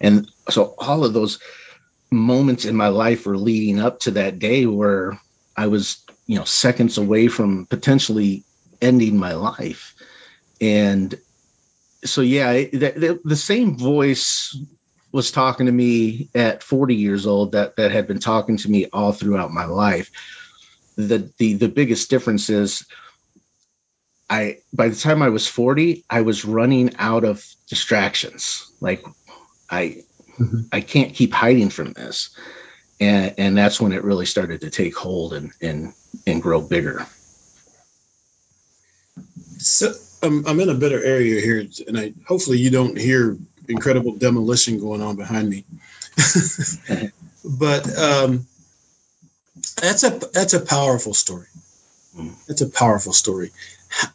[0.00, 1.40] And so all of those
[2.12, 5.20] moments in my life were leading up to that day where
[5.56, 8.46] I was, you know, seconds away from potentially
[8.80, 9.94] ending my life.
[10.60, 11.14] And
[12.04, 14.56] so, yeah, the, the, the same voice
[15.12, 18.86] was talking to me at 40 years old that that had been talking to me
[18.86, 20.10] all throughout my life.
[20.96, 22.86] The the the biggest difference is
[24.28, 28.70] I by the time I was 40, I was running out of distractions.
[28.80, 29.04] Like
[29.68, 30.04] I
[30.38, 30.60] mm-hmm.
[30.72, 32.30] I can't keep hiding from this.
[33.00, 35.94] And and that's when it really started to take hold and and
[36.26, 37.06] and grow bigger.
[39.58, 39.92] So
[40.22, 43.38] um, I'm in a better area here, and I hopefully you don't hear
[43.70, 45.64] incredible demolition going on behind me.
[47.44, 48.46] but um,
[49.80, 51.46] that's a that's a powerful story.
[52.48, 53.52] It's a powerful story.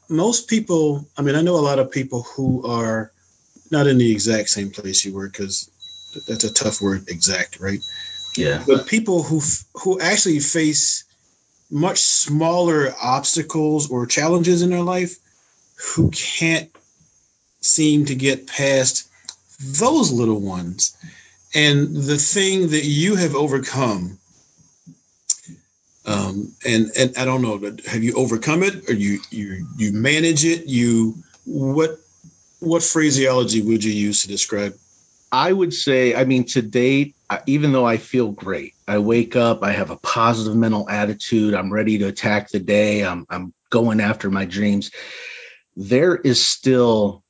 [0.09, 3.11] Most people, I mean, I know a lot of people who are
[3.71, 5.69] not in the exact same place you were because
[6.27, 7.79] that's a tough word, exact, right?
[8.35, 8.63] Yeah.
[8.67, 9.41] But people who
[9.73, 11.05] who actually face
[11.71, 15.15] much smaller obstacles or challenges in their life
[15.95, 16.69] who can't
[17.61, 19.09] seem to get past
[19.59, 20.97] those little ones.
[21.53, 24.19] And the thing that you have overcome,
[26.05, 30.43] um, and and I don't know, have you overcome it, or you you you manage
[30.43, 30.67] it?
[30.67, 31.15] You
[31.45, 31.99] what
[32.59, 34.75] what phraseology would you use to describe?
[35.31, 37.15] I would say, I mean, to date,
[37.45, 41.73] even though I feel great, I wake up, I have a positive mental attitude, I'm
[41.73, 44.91] ready to attack the day, I'm I'm going after my dreams.
[45.75, 47.24] There is still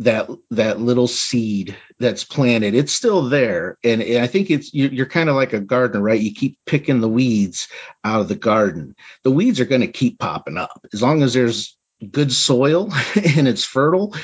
[0.00, 3.78] that that little seed that's planted it's still there.
[3.82, 6.20] And, and i think it's you're, you're kind of like a gardener right?
[6.20, 7.68] You keep picking the weeds
[8.04, 8.94] out of the garden.
[9.24, 10.86] The weeds are going to keep popping up.
[10.92, 11.76] As long as there's
[12.10, 12.92] good soil
[13.36, 14.14] and it's fertile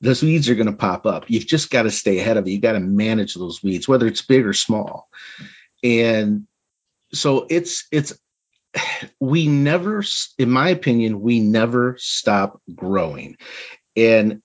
[0.00, 1.24] those weeds are going to pop up.
[1.28, 2.50] You've just got to stay ahead of it.
[2.50, 5.08] You got to manage those weeds whether it's big or small.
[5.82, 6.46] And
[7.12, 8.12] so it's it's
[9.20, 10.04] we never
[10.38, 13.36] in my opinion we never stop growing.
[13.96, 14.42] And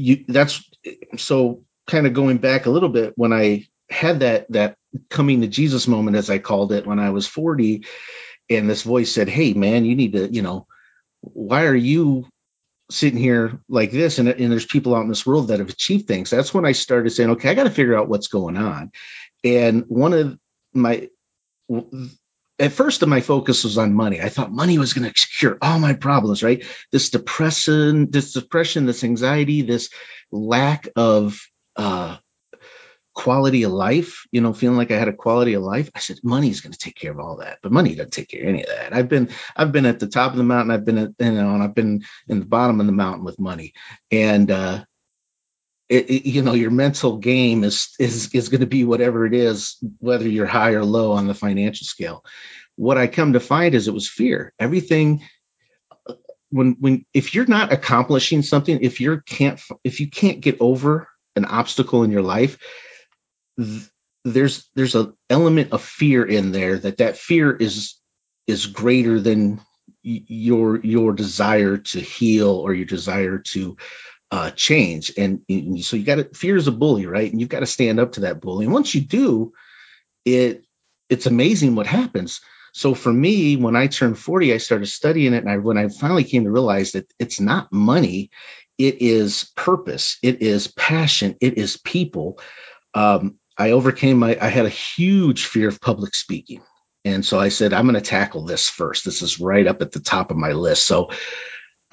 [0.00, 0.68] you that's
[1.18, 4.76] so kind of going back a little bit when I had that that
[5.10, 7.84] coming to Jesus moment as I called it when I was 40
[8.50, 10.66] and this voice said, "Hey man, you need to, you know,
[11.22, 12.26] why are you
[12.90, 16.08] sitting here like this and, and there's people out in this world that have achieved
[16.08, 18.92] things." That's when I started saying, "Okay, I got to figure out what's going on."
[19.44, 20.38] And one of
[20.74, 21.08] my
[22.60, 24.20] at first my focus was on money.
[24.20, 26.64] I thought money was going to cure all my problems, right?
[26.92, 29.90] This depression, this depression, this anxiety, this
[30.30, 31.40] lack of
[31.76, 32.18] uh,
[33.14, 35.90] quality of life, you know, feeling like I had a quality of life.
[35.94, 38.42] I said, money's going to take care of all that, but money doesn't take care
[38.42, 38.94] of any of that.
[38.94, 40.70] I've been, I've been at the top of the mountain.
[40.70, 43.40] I've been at, you know, and I've been in the bottom of the mountain with
[43.40, 43.72] money.
[44.10, 44.84] And, uh,
[45.90, 49.34] it, it, you know your mental game is is is going to be whatever it
[49.34, 52.24] is whether you're high or low on the financial scale.
[52.76, 54.54] What i come to find is it was fear.
[54.58, 55.22] Everything
[56.08, 56.14] uh,
[56.50, 61.08] when when if you're not accomplishing something if you can't if you can't get over
[61.36, 62.58] an obstacle in your life
[64.24, 67.96] there's there's an element of fear in there that that fear is
[68.46, 69.60] is greater than
[70.02, 73.76] your your desire to heal or your desire to
[74.30, 75.12] uh, change.
[75.18, 77.30] And, and so you got to fear is a bully, right?
[77.30, 78.66] And you've got to stand up to that bully.
[78.66, 79.52] And once you do,
[80.24, 80.64] it
[81.10, 82.40] it's amazing what happens.
[82.72, 85.44] So for me, when I turned 40, I started studying it.
[85.44, 88.30] And I, when I finally came to realize that it's not money,
[88.78, 92.40] it is purpose, it is passion, it is people.
[92.94, 96.62] Um, I overcame my, I had a huge fear of public speaking.
[97.04, 99.04] And so I said, I'm going to tackle this first.
[99.04, 100.86] This is right up at the top of my list.
[100.86, 101.10] So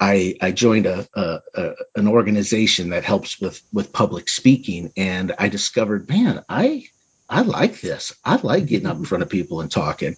[0.00, 5.34] I, I joined a, a, a, an organization that helps with with public speaking, and
[5.38, 6.86] I discovered, man, I
[7.28, 8.14] I like this.
[8.24, 10.14] I like getting up in front of people and talking.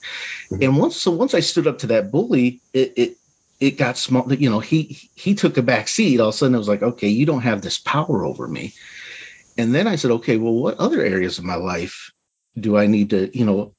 [0.51, 0.63] Mm-hmm.
[0.63, 3.17] And once so once I stood up to that bully, it it,
[3.59, 4.33] it got small.
[4.33, 6.21] You know, he he took a back seat.
[6.21, 8.75] All of a sudden, it was like, okay, you don't have this power over me.
[9.59, 12.13] And then I said, okay, well, what other areas of my life
[12.59, 13.75] do I need to, you know,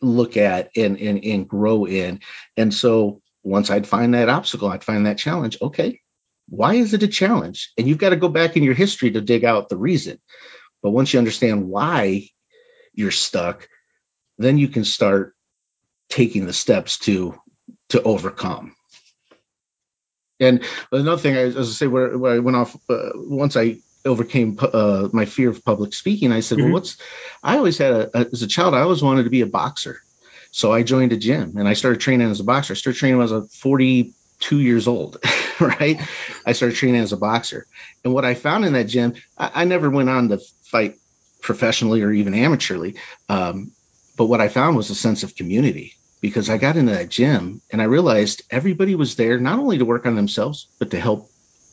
[0.00, 2.20] look at and and and grow in?
[2.56, 5.58] And so once I'd find that obstacle, I'd find that challenge.
[5.60, 6.00] Okay,
[6.48, 7.72] why is it a challenge?
[7.78, 10.18] And you've got to go back in your history to dig out the reason.
[10.82, 12.28] But once you understand why
[12.92, 13.68] you're stuck,
[14.38, 15.34] then you can start
[16.08, 17.40] taking the steps to
[17.90, 18.74] to overcome.
[20.40, 24.58] And another thing, as I say, where, where I went off uh, once I overcame
[24.60, 26.66] uh, my fear of public speaking, I said, mm-hmm.
[26.66, 26.96] "Well, what's?"
[27.42, 30.00] I always had a, as a child, I always wanted to be a boxer.
[30.52, 32.74] So I joined a gym and I started training as a boxer.
[32.74, 35.16] I started training when I was 42 years old,
[35.60, 35.98] right?
[36.46, 37.66] I started training as a boxer.
[38.04, 40.98] And what I found in that gym, I, I never went on to fight
[41.40, 42.98] professionally or even amateurly.
[43.30, 43.72] Um,
[44.16, 47.62] but what I found was a sense of community because I got into that gym
[47.70, 51.30] and I realized everybody was there not only to work on themselves, but to help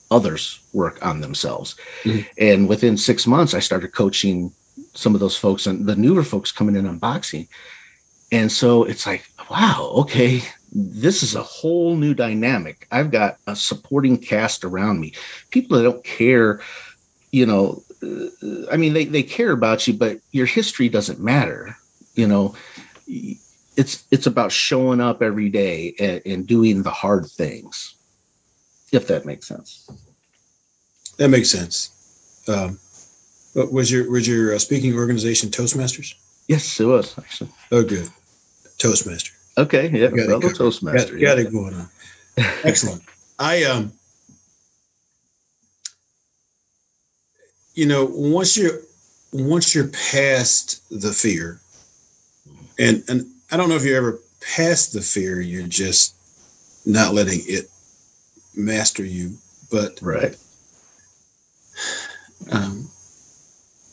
[0.10, 1.76] others work on themselves.
[2.04, 2.22] Mm-hmm.
[2.38, 4.54] And within six months, I started coaching
[4.94, 7.50] some of those folks and the newer folks coming in on boxing.
[8.32, 12.88] And so it's like, wow, okay, this is a whole new dynamic.
[12.92, 15.14] I've got a supporting cast around me,
[15.50, 16.62] people that don't care,
[17.32, 17.84] you know.
[18.72, 21.76] I mean, they, they care about you, but your history doesn't matter.
[22.14, 22.56] You know,
[23.08, 27.96] it's it's about showing up every day and, and doing the hard things.
[28.92, 29.90] If that makes sense.
[31.18, 31.92] That makes sense.
[32.48, 32.80] Um,
[33.54, 36.16] was your was your uh, speaking organization Toastmasters?
[36.48, 37.52] Yes, it was actually.
[37.72, 38.10] Oh, good.
[38.80, 39.34] Toastmaster.
[39.58, 41.14] Okay, yeah, got Toastmaster.
[41.14, 41.90] Got, got it going on.
[42.64, 43.04] Excellent.
[43.40, 43.94] I um,
[47.74, 48.80] you know, once you're
[49.32, 51.60] once you're past the fear,
[52.78, 54.20] and and I don't know if you're ever
[54.56, 56.16] past the fear, you're just
[56.86, 57.70] not letting it
[58.56, 59.38] master you.
[59.72, 60.36] But right.
[62.52, 62.90] Um,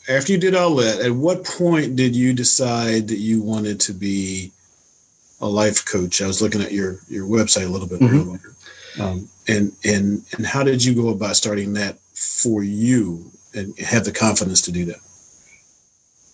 [0.09, 3.93] after you did all that, at what point did you decide that you wanted to
[3.93, 4.51] be
[5.39, 6.21] a life coach.
[6.21, 8.29] I was looking at your your website a little bit mm-hmm.
[8.29, 8.55] earlier.
[8.99, 14.05] Um, and and and how did you go about starting that for you and have
[14.05, 14.99] the confidence to do that?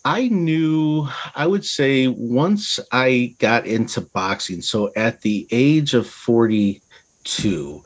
[0.05, 6.07] I knew, I would say, once I got into boxing, so at the age of
[6.07, 7.83] 42,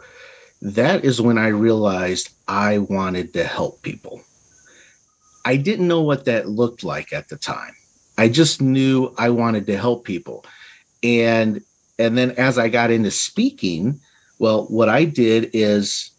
[0.63, 4.23] that is when I realized I wanted to help people.
[5.45, 7.75] I didn't know what that looked like at the time.
[8.17, 10.43] I just knew I wanted to help people
[11.03, 11.61] and
[11.99, 13.99] and then as I got into speaking,
[14.37, 16.11] well, what I did is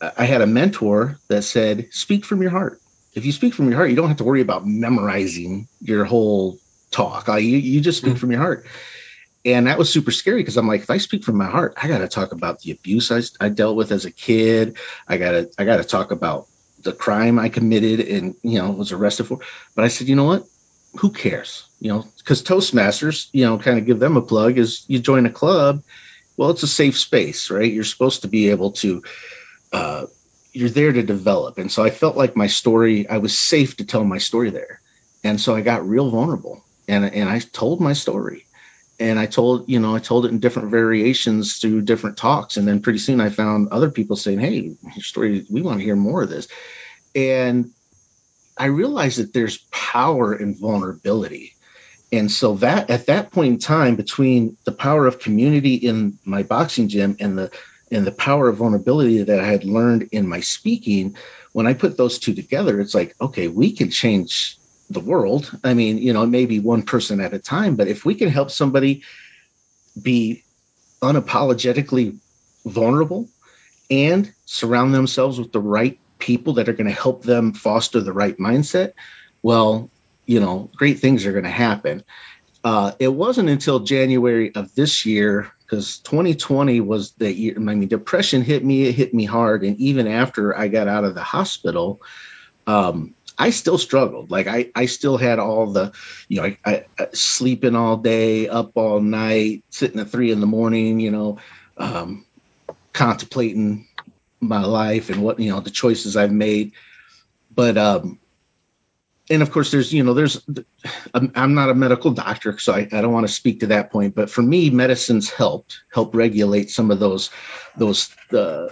[0.00, 2.80] I had a mentor that said, "Speak from your heart.
[3.14, 6.58] If you speak from your heart, you don't have to worry about memorizing your whole
[6.90, 7.28] talk.
[7.28, 8.18] you, you just speak mm-hmm.
[8.20, 8.66] from your heart."
[9.44, 11.86] And that was super scary because I'm like, if I speak from my heart, I
[11.86, 14.76] got to talk about the abuse I, I dealt with as a kid.
[15.06, 16.48] I got to I got to talk about
[16.82, 19.38] the crime I committed and you know was arrested for.
[19.74, 20.46] But I said, you know what?
[20.96, 21.68] Who cares?
[21.80, 25.26] You know, because Toastmasters, you know, kind of give them a plug is you join
[25.26, 25.82] a club.
[26.36, 27.72] Well, it's a safe space, right?
[27.72, 29.02] You're supposed to be able to,
[29.72, 30.06] uh,
[30.52, 31.58] you're there to develop.
[31.58, 34.80] And so I felt like my story, I was safe to tell my story there.
[35.24, 38.46] And so I got real vulnerable and, and I told my story.
[38.98, 42.56] And I told, you know, I told it in different variations through different talks.
[42.56, 45.84] And then pretty soon I found other people saying, Hey, your story, we want to
[45.84, 46.48] hear more of this.
[47.14, 47.72] And
[48.56, 51.54] I realized that there's power in vulnerability.
[52.12, 56.42] And so that at that point in time, between the power of community in my
[56.42, 57.50] boxing gym and the
[57.90, 61.16] and the power of vulnerability that I had learned in my speaking,
[61.52, 64.58] when I put those two together, it's like, okay, we can change
[64.90, 65.50] the world.
[65.62, 68.50] I mean, you know, maybe one person at a time, but if we can help
[68.50, 69.04] somebody
[70.00, 70.42] be
[71.00, 72.18] unapologetically
[72.64, 73.28] vulnerable
[73.90, 78.12] and surround themselves with the right people that are going to help them foster the
[78.12, 78.92] right mindset,
[79.42, 79.90] well,
[80.24, 82.02] you know, great things are going to happen.
[82.64, 87.54] Uh, it wasn't until January of this year, because 2020 was the year.
[87.56, 88.84] I mean, depression hit me.
[88.84, 92.00] It hit me hard, and even after I got out of the hospital,
[92.66, 94.30] um, I still struggled.
[94.30, 95.92] Like I, I still had all the,
[96.28, 100.40] you know, I, I, I sleeping all day, up all night, sitting at three in
[100.40, 101.38] the morning, you know,
[101.76, 102.24] um,
[102.92, 103.86] contemplating
[104.40, 106.72] my life and what you know the choices I've made.
[107.54, 108.18] But um,
[109.28, 110.44] and of course there's you know there's
[111.14, 114.14] i'm not a medical doctor so i, I don't want to speak to that point.
[114.14, 117.30] But for me medicine's helped help regulate some of those
[117.76, 118.68] those uh,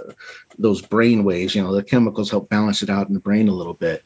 [0.58, 1.54] those brain waves.
[1.54, 4.02] You know the chemicals help balance it out in the brain a little bit.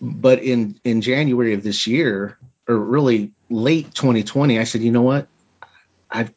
[0.00, 5.02] But in in january of this year or really late 2020 i said you know
[5.02, 5.28] what?
[6.10, 6.32] I've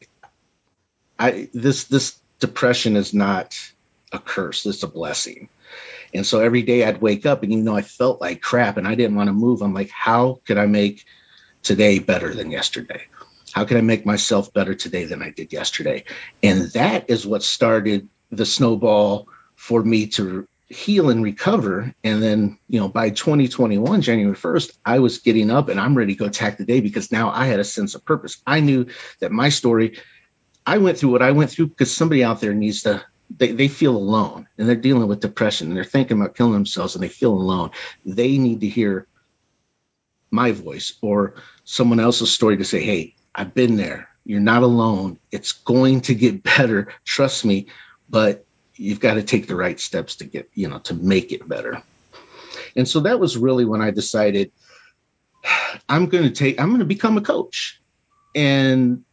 [1.18, 3.56] i this this depression is not
[4.14, 5.48] a curse it's a blessing
[6.14, 8.86] and so every day I'd wake up and, you know, I felt like crap and
[8.86, 9.62] I didn't want to move.
[9.62, 11.04] I'm like, how could I make
[11.62, 13.02] today better than yesterday?
[13.52, 16.04] How could I make myself better today than I did yesterday?
[16.42, 21.92] And that is what started the snowball for me to heal and recover.
[22.04, 26.14] And then, you know, by 2021, January 1st, I was getting up and I'm ready
[26.14, 28.40] to go attack the day because now I had a sense of purpose.
[28.46, 28.86] I knew
[29.18, 29.98] that my story,
[30.64, 33.68] I went through what I went through because somebody out there needs to they, they
[33.68, 37.08] feel alone and they're dealing with depression and they're thinking about killing themselves and they
[37.08, 37.70] feel alone.
[38.04, 39.06] They need to hear
[40.30, 44.08] my voice or someone else's story to say, Hey, I've been there.
[44.24, 45.18] You're not alone.
[45.30, 46.92] It's going to get better.
[47.04, 47.66] Trust me.
[48.08, 48.44] But
[48.76, 51.82] you've got to take the right steps to get, you know, to make it better.
[52.76, 54.52] And so that was really when I decided
[55.88, 57.80] I'm going to take, I'm going to become a coach.
[58.34, 59.04] And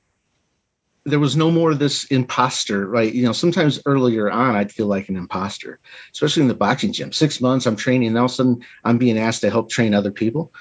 [1.06, 3.12] there was no more of this imposter, right?
[3.12, 5.80] You know, sometimes earlier on, I'd feel like an imposter,
[6.12, 7.12] especially in the boxing gym.
[7.12, 9.94] Six months I'm training, and all of a sudden I'm being asked to help train
[9.94, 10.54] other people.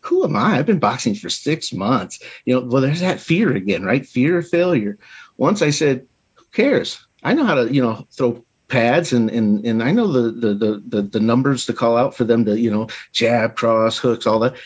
[0.00, 0.58] Who am I?
[0.58, 2.20] I've been boxing for six months.
[2.44, 4.06] You know, well, there's that fear again, right?
[4.06, 4.98] Fear of failure.
[5.36, 7.04] Once I said, who cares?
[7.22, 10.54] I know how to, you know, throw pads and and and I know the the
[10.54, 14.26] the the, the numbers to call out for them to, you know, jab, cross, hooks,
[14.26, 14.56] all that.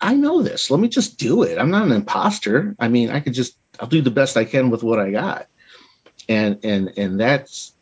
[0.00, 0.70] I know this.
[0.70, 1.58] Let me just do it.
[1.58, 2.74] I'm not an imposter.
[2.78, 5.46] I mean, I could just I'll do the best I can with what I got.
[6.28, 7.72] And and and that's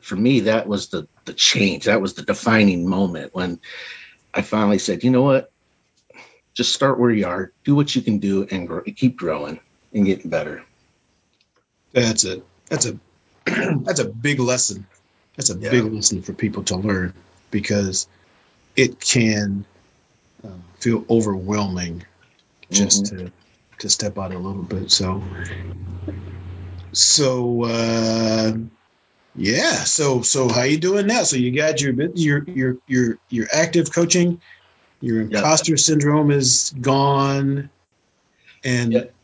[0.00, 1.84] for me, that was the the change.
[1.84, 3.60] That was the defining moment when
[4.34, 5.50] I finally said, you know what?
[6.54, 9.60] Just start where you are, do what you can do, and grow, keep growing
[9.94, 10.64] and getting better.
[11.92, 12.44] That's it.
[12.68, 12.98] That's a
[13.44, 14.86] that's a big lesson.
[15.36, 15.70] That's a yeah.
[15.70, 17.14] big lesson for people to learn
[17.50, 18.06] because
[18.76, 19.64] it can
[20.44, 22.04] um, feel overwhelming
[22.70, 23.26] just mm-hmm.
[23.26, 23.32] to
[23.82, 24.90] to step out a little bit.
[24.90, 25.22] So,
[26.92, 28.52] so uh,
[29.34, 29.84] yeah.
[29.84, 31.24] So so how you doing now?
[31.24, 34.40] So you got your your your your your active coaching.
[35.00, 35.80] Your imposter yep.
[35.80, 37.70] syndrome is gone,
[38.62, 39.14] and yep.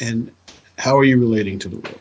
[0.00, 0.30] and
[0.78, 2.00] how are you relating to the world?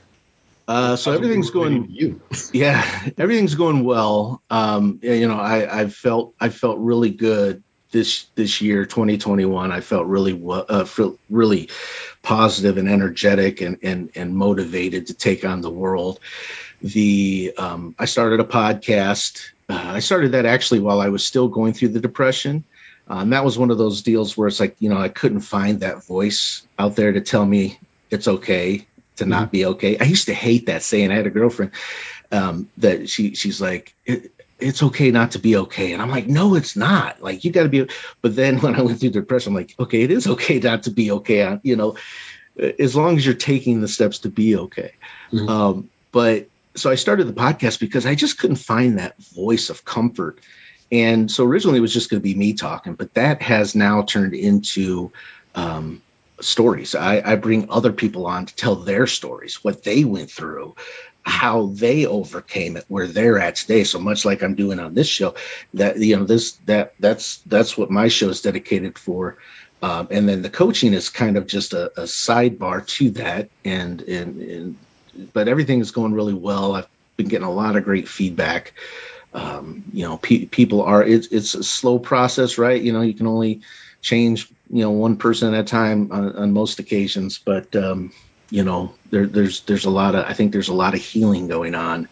[0.67, 2.21] Uh, so everything's going you.
[2.53, 2.85] yeah,
[3.17, 4.41] everything's going well.
[4.51, 7.63] Um, you know, I, I felt I felt really good
[7.93, 11.69] this this year 2021 i felt really uh, felt really
[12.23, 16.19] positive and energetic and and and motivated to take on the world.
[16.81, 19.51] The um, i started a podcast.
[19.69, 22.63] Uh, i started that actually while i was still going through the depression.
[23.07, 25.81] Um, that was one of those deals where it's like you know i couldn't find
[25.81, 27.77] that voice out there to tell me
[28.09, 28.87] it's okay
[29.17, 29.51] to not mm-hmm.
[29.51, 29.97] be okay.
[29.99, 31.11] I used to hate that saying.
[31.11, 31.71] I had a girlfriend
[32.31, 33.93] um, that she she's like
[34.63, 35.93] it's okay not to be okay.
[35.93, 37.21] And I'm like, no, it's not.
[37.21, 37.87] Like you got to be.
[38.21, 40.91] But then when I went through depression, I'm like, okay, it is okay not to
[40.91, 41.59] be okay.
[41.63, 41.97] You know,
[42.57, 44.93] as long as you're taking the steps to be okay.
[45.31, 45.49] Mm-hmm.
[45.49, 49.85] Um, but so I started the podcast because I just couldn't find that voice of
[49.85, 50.39] comfort.
[50.91, 54.03] And so originally it was just going to be me talking, but that has now
[54.03, 55.11] turned into
[55.55, 56.01] um,
[56.39, 56.95] stories.
[56.95, 60.75] I, I, bring other people on to tell their stories, what they went through,
[61.23, 63.83] how they overcame it where they're at today.
[63.83, 65.35] So much like i'm doing on this show
[65.73, 69.37] that you know this that that's that's what my show is dedicated for.
[69.81, 73.49] Um, and then the coaching is kind of just a, a sidebar to that.
[73.65, 74.77] And, and and
[75.33, 76.75] but everything is going really well.
[76.75, 78.73] I've been getting a lot of great feedback.
[79.33, 82.81] Um, you know pe- people are it's it's a slow process right?
[82.81, 83.61] You know you can only
[84.01, 87.39] change you know one person at a time on, on most occasions.
[87.39, 88.11] But um,
[88.53, 91.47] you know there, there's there's a lot of I think there's a lot of healing
[91.47, 92.07] going on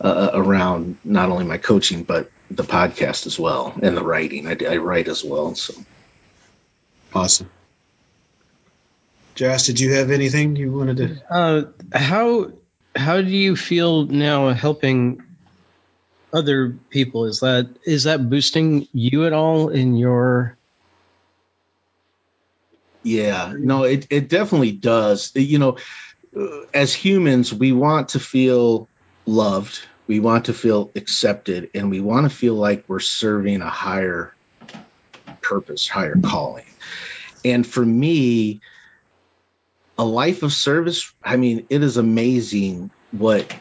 [0.00, 4.46] uh, uh, around not only my coaching but the podcast as well and the writing.
[4.46, 5.54] I, I write as well.
[5.54, 5.74] So
[7.12, 7.50] awesome.
[9.34, 11.22] Josh, did you have anything you wanted to?
[11.30, 11.62] Uh,
[11.92, 12.52] how
[12.96, 15.22] how do you feel now helping
[16.32, 17.26] other people?
[17.26, 20.56] Is that is that boosting you at all in your
[23.04, 25.30] yeah, no, it, it definitely does.
[25.34, 25.78] You know,
[26.36, 28.88] uh, as humans, we want to feel
[29.26, 29.78] loved,
[30.08, 34.34] we want to feel accepted, and we want to feel like we're serving a higher
[35.42, 36.64] purpose, higher calling.
[37.44, 38.60] And for me,
[39.98, 43.54] a life of service, I mean, it is amazing what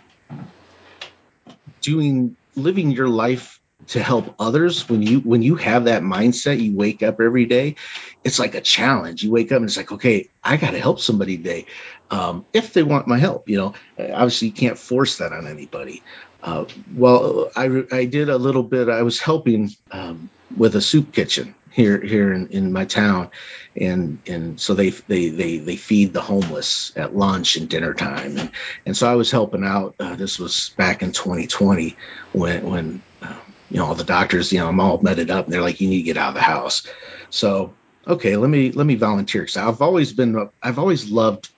[1.82, 6.76] doing, living your life to help others when you when you have that mindset you
[6.76, 7.76] wake up every day
[8.24, 9.24] it's like a challenge.
[9.24, 11.68] You wake up and it's like okay i got to help somebody today
[12.10, 13.74] um, if they want my help you know?
[14.00, 16.04] Obviously you can't force that on anybody.
[16.42, 21.14] Uh, well I, I did a little bit i was helping um, with a soup
[21.14, 23.32] kitchen here here in, in my town.
[23.76, 28.38] And and so they they they they feed the homeless at lunch and dinner time.
[28.38, 28.52] And
[28.86, 31.98] and so I was helping out uh, this was back in 2020
[32.32, 35.54] when when um, you know all the doctors you know I'm all meted up and
[35.54, 36.88] they're like you need to get out of the house
[37.30, 37.74] so
[38.08, 41.50] okay let me let me volunteer because I've always been I've always loved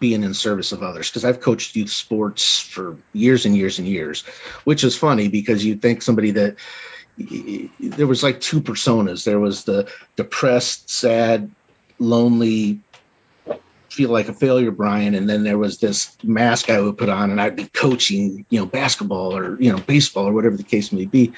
[0.00, 3.88] being in service of others because I've coached youth sports for years and years and
[3.88, 4.22] years
[4.64, 6.56] which is funny because you'd think somebody that
[7.16, 9.24] there was like two personas.
[9.24, 11.50] There was the depressed, sad,
[11.98, 12.80] lonely,
[13.94, 17.30] feel like a failure, Brian, and then there was this mask I would put on,
[17.30, 20.92] and I'd be coaching, you know, basketball or you know, baseball or whatever the case
[20.92, 21.32] may be.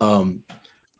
[0.00, 0.44] Um,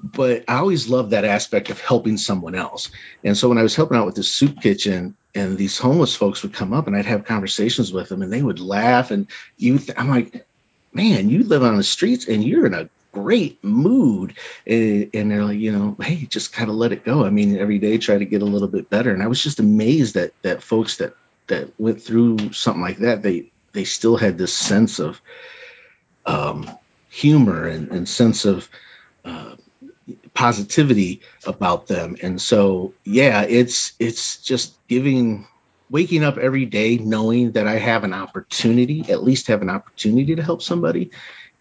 [0.01, 2.91] but I always loved that aspect of helping someone else.
[3.25, 6.43] And so when I was helping out with the soup kitchen, and these homeless folks
[6.43, 9.27] would come up, and I'd have conversations with them, and they would laugh, and
[9.57, 10.47] you, I'm like,
[10.93, 14.35] man, you live on the streets, and you're in a great mood
[14.67, 17.25] and, and they're like you know hey just kind of let it go.
[17.25, 19.13] I mean every day try to get a little bit better.
[19.13, 21.15] And i was just amazed that that folks that
[21.47, 25.21] that went through something like that they they still had this sense of
[26.27, 26.69] um,
[27.11, 28.69] humor and, and sense of
[29.25, 29.57] uh,
[30.33, 32.17] positivity about them.
[32.23, 35.47] And so yeah it's it's just giving
[35.91, 40.35] waking up every day knowing that i have an opportunity at least have an opportunity
[40.35, 41.11] to help somebody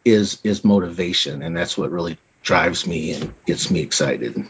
[0.05, 4.47] is is motivation, and that's what really drives me and gets me excited.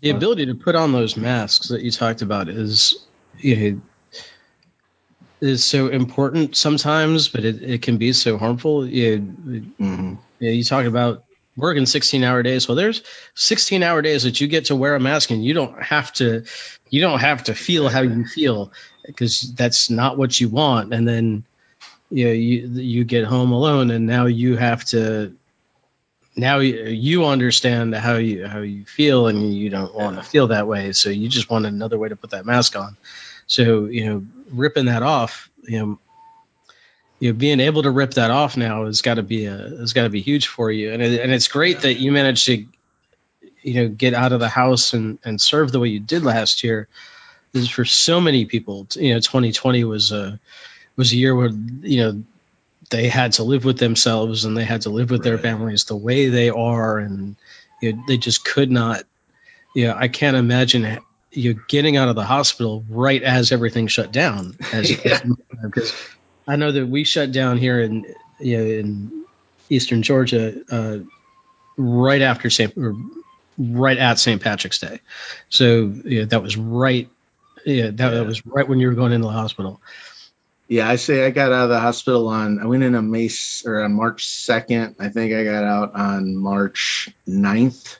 [0.00, 3.06] The ability to put on those masks that you talked about is
[3.38, 3.80] you know,
[5.40, 8.86] is so important sometimes, but it, it can be so harmful.
[8.86, 10.14] You, mm-hmm.
[10.38, 11.24] you, you talk about
[11.56, 12.68] working 16 hour days.
[12.68, 13.02] Well, there's
[13.34, 16.44] 16 hour days that you get to wear a mask and you don't have to,
[16.88, 18.72] you don't have to feel how you feel
[19.04, 20.92] because that's not what you want.
[20.92, 21.44] And then
[22.10, 25.34] you know, you you get home alone and now you have to
[26.36, 30.48] now you, you understand how you how you feel and you don't want to feel
[30.48, 30.92] that way.
[30.92, 32.96] So you just want another way to put that mask on.
[33.46, 35.98] So you know ripping that off you know
[37.18, 39.92] you know being able to rip that off now has got to be a has
[39.92, 40.92] got to be huge for you.
[40.92, 42.66] And it, and it's great that you managed to
[43.62, 46.64] you know get out of the house and and serve the way you did last
[46.64, 46.88] year.
[47.52, 48.86] This is for so many people.
[48.94, 50.40] You know 2020 was a
[51.00, 52.22] was a year where you know
[52.90, 55.24] they had to live with themselves and they had to live with right.
[55.24, 57.36] their families the way they are and
[57.80, 59.04] you know, they just could not
[59.74, 61.00] you know i can't imagine
[61.32, 64.94] you know, getting out of the hospital right as everything shut down as
[65.62, 65.94] because
[66.46, 68.04] i know that we shut down here in
[68.38, 69.24] you know, in
[69.70, 70.98] eastern georgia uh,
[71.78, 72.74] right after st
[73.56, 75.00] right at st patrick's day
[75.48, 77.08] so you know, that was right
[77.64, 78.10] yeah that, yeah.
[78.10, 79.80] that was right when you were going into the hospital
[80.70, 83.28] yeah, I say I got out of the hospital on I went in on May
[83.66, 84.94] or on March 2nd.
[85.00, 87.98] I think I got out on March 9th.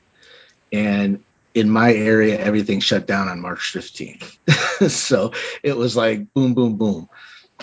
[0.72, 4.88] And in my area, everything shut down on March 15th.
[4.88, 5.32] so
[5.64, 7.08] it was like boom, boom, boom.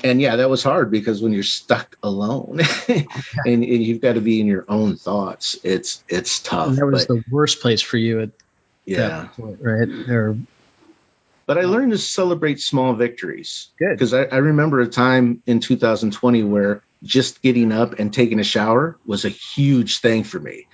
[0.03, 3.07] And yeah, that was hard because when you're stuck alone and,
[3.45, 6.67] and, you've got to be in your own thoughts, it's it's tough.
[6.67, 8.29] And that was but, the worst place for you at
[8.83, 9.07] yeah.
[9.07, 9.87] that point, right?
[10.09, 10.37] Or
[11.47, 13.69] but I learned to celebrate small victories.
[13.79, 13.91] Good.
[13.91, 18.43] Because I, I, remember a time in 2020 where just getting up and taking a
[18.43, 20.67] shower was a huge thing for me.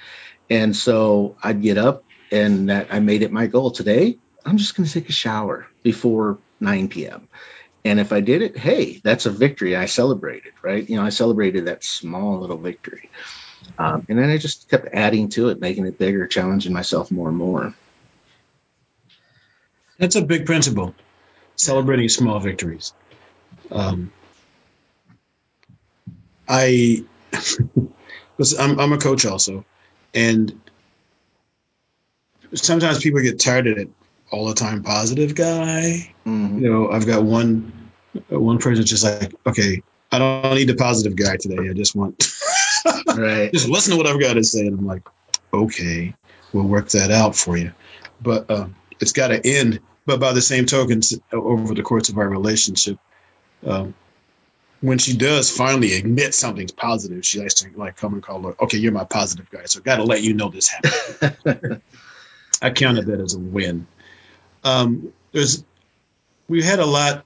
[0.49, 4.17] And so I'd get up and that I made it my goal today.
[4.45, 7.29] I'm just going to take a shower before 9 p.m.
[7.85, 9.75] And if I did it, hey, that's a victory.
[9.75, 10.89] I celebrated, right?
[10.89, 13.11] You know, I celebrated that small little victory.
[13.77, 17.29] Um, and then I just kept adding to it, making it bigger, challenging myself more
[17.29, 17.73] and more.
[19.97, 20.95] That's a big principle.
[21.55, 22.93] Celebrating small victories.
[23.71, 24.11] Um,
[26.47, 27.03] I,
[28.59, 29.65] I'm, I'm a coach also,
[30.13, 30.59] and
[32.53, 33.89] sometimes people get tired of it
[34.31, 36.11] all the time positive guy.
[36.25, 36.59] Mm-hmm.
[36.59, 37.89] You know, I've got one
[38.29, 39.81] one person just like, okay,
[40.11, 41.69] I don't need the positive guy today.
[41.69, 42.23] I just want
[43.07, 43.51] right.
[43.51, 45.07] just listen to what I've got to say, and I'm like,
[45.53, 46.13] okay,
[46.51, 47.73] we'll work that out for you.
[48.21, 48.67] But uh,
[48.99, 49.79] it's got to end.
[50.05, 52.97] But by the same token, over the course of our relationship,
[53.65, 53.93] um,
[54.81, 58.55] when she does finally admit something's positive, she likes to like come and call her,
[58.63, 59.63] okay, you're my positive guy.
[59.65, 61.81] So got to let you know this happened.
[62.61, 63.87] I counted that as a win.
[64.63, 65.63] Um, there's,
[66.49, 67.25] we had a lot,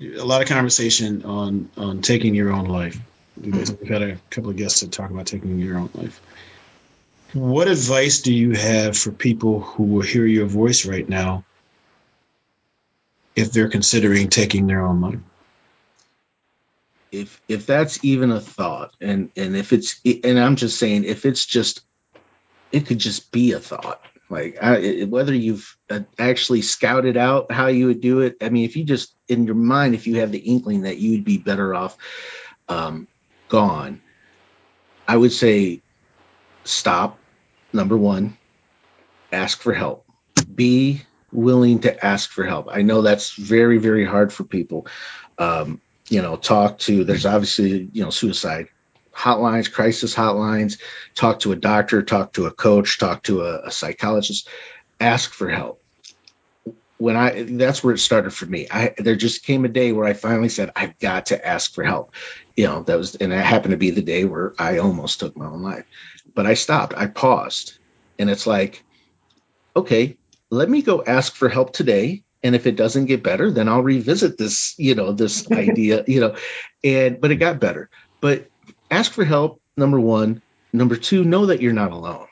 [0.00, 2.98] a lot of conversation on on taking your own life,
[3.36, 6.20] We've had a couple of guests that talk about taking your own life.
[7.34, 11.44] What advice do you have for people who will hear your voice right now
[13.34, 15.18] if they're considering taking their own life?
[17.10, 21.26] If if that's even a thought, and and if it's and I'm just saying, if
[21.26, 21.80] it's just,
[22.70, 24.00] it could just be a thought.
[24.30, 28.36] Like I, whether you've uh, actually scouted out how you would do it.
[28.40, 31.24] I mean, if you just in your mind, if you have the inkling that you'd
[31.24, 31.96] be better off
[32.68, 33.08] um,
[33.48, 34.00] gone,
[35.06, 35.82] I would say
[36.62, 37.18] stop.
[37.74, 38.38] Number one,
[39.32, 40.06] ask for help.
[40.54, 41.02] Be
[41.32, 42.68] willing to ask for help.
[42.70, 44.86] I know that's very, very hard for people.
[45.38, 48.68] Um, you know, talk to, there's obviously, you know, suicide
[49.12, 50.80] hotlines, crisis hotlines,
[51.16, 54.48] talk to a doctor, talk to a coach, talk to a, a psychologist,
[55.00, 55.82] ask for help.
[56.98, 58.68] When I, that's where it started for me.
[58.70, 61.82] I, there just came a day where I finally said, I've got to ask for
[61.82, 62.14] help.
[62.56, 65.36] You know, that was, and it happened to be the day where I almost took
[65.36, 65.84] my own life,
[66.34, 67.78] but I stopped, I paused,
[68.18, 68.84] and it's like,
[69.74, 70.16] okay,
[70.50, 73.82] let me go ask for help today and if it doesn't get better then i'll
[73.82, 76.36] revisit this you know this idea you know
[76.84, 77.90] and but it got better
[78.20, 78.46] but
[78.90, 80.42] ask for help number one
[80.72, 82.26] number two know that you're not alone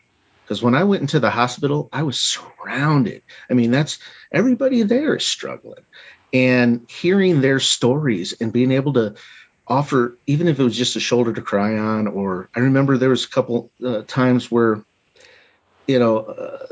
[0.53, 3.99] because when i went into the hospital i was surrounded i mean that's
[4.31, 5.83] everybody there is struggling
[6.35, 9.15] and hearing their stories and being able to
[9.67, 13.09] offer even if it was just a shoulder to cry on or i remember there
[13.09, 14.85] was a couple uh, times where
[15.87, 16.67] you know uh,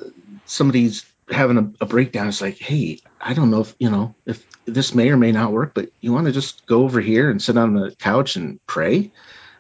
[0.45, 2.27] somebody's having a, a, breakdown.
[2.27, 5.53] It's like, hey, I don't know if you know if this may or may not
[5.53, 8.59] work, but you want to just go over here and sit on the couch and
[8.67, 9.13] pray.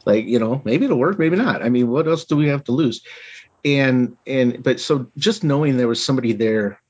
[0.05, 1.63] Like, you know, maybe it'll work, maybe not.
[1.63, 3.03] I mean, what else do we have to lose?
[3.65, 6.81] And and but so just knowing there was somebody there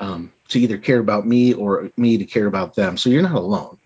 [0.00, 3.34] um, to either care about me or me to care about them, so you're not
[3.34, 3.78] alone.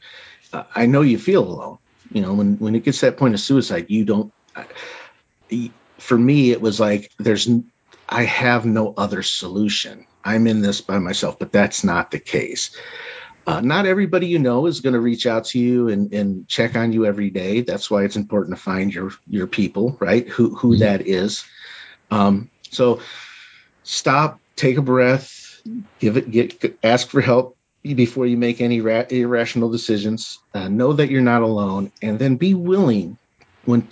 [0.53, 1.78] Uh, I know you feel alone.
[2.12, 4.33] You know, when when it gets to that point of suicide, you don't.
[4.55, 7.49] I, for me, it was like there's
[8.09, 10.07] I have no other solution.
[10.24, 12.76] I'm in this by myself, but that's not the case.
[13.47, 16.76] Uh, not everybody you know is going to reach out to you and, and check
[16.76, 17.62] on you every day.
[17.62, 20.28] That's why it's important to find your your people, right?
[20.28, 20.81] Who who mm-hmm.
[20.81, 21.45] that is.
[22.11, 23.01] Um, so
[23.83, 25.61] stop, take a breath,
[25.99, 30.39] give it, get ask for help before you make any ra- irrational decisions.
[30.55, 33.19] Uh, know that you're not alone, and then be willing
[33.65, 33.87] when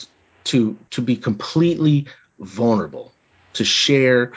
[0.45, 2.07] to to be completely
[2.39, 3.13] vulnerable
[3.55, 4.33] to share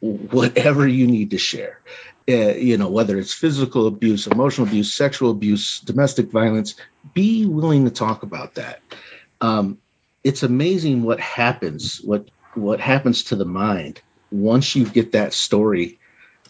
[0.00, 1.80] whatever you need to share.
[2.28, 6.76] Uh, you know, whether it's physical abuse, emotional abuse, sexual abuse, domestic violence,
[7.14, 8.80] be willing to talk about that.
[9.40, 9.78] Um,
[10.22, 14.00] it's amazing what happens, what what happens to the mind
[14.30, 15.98] once you get that story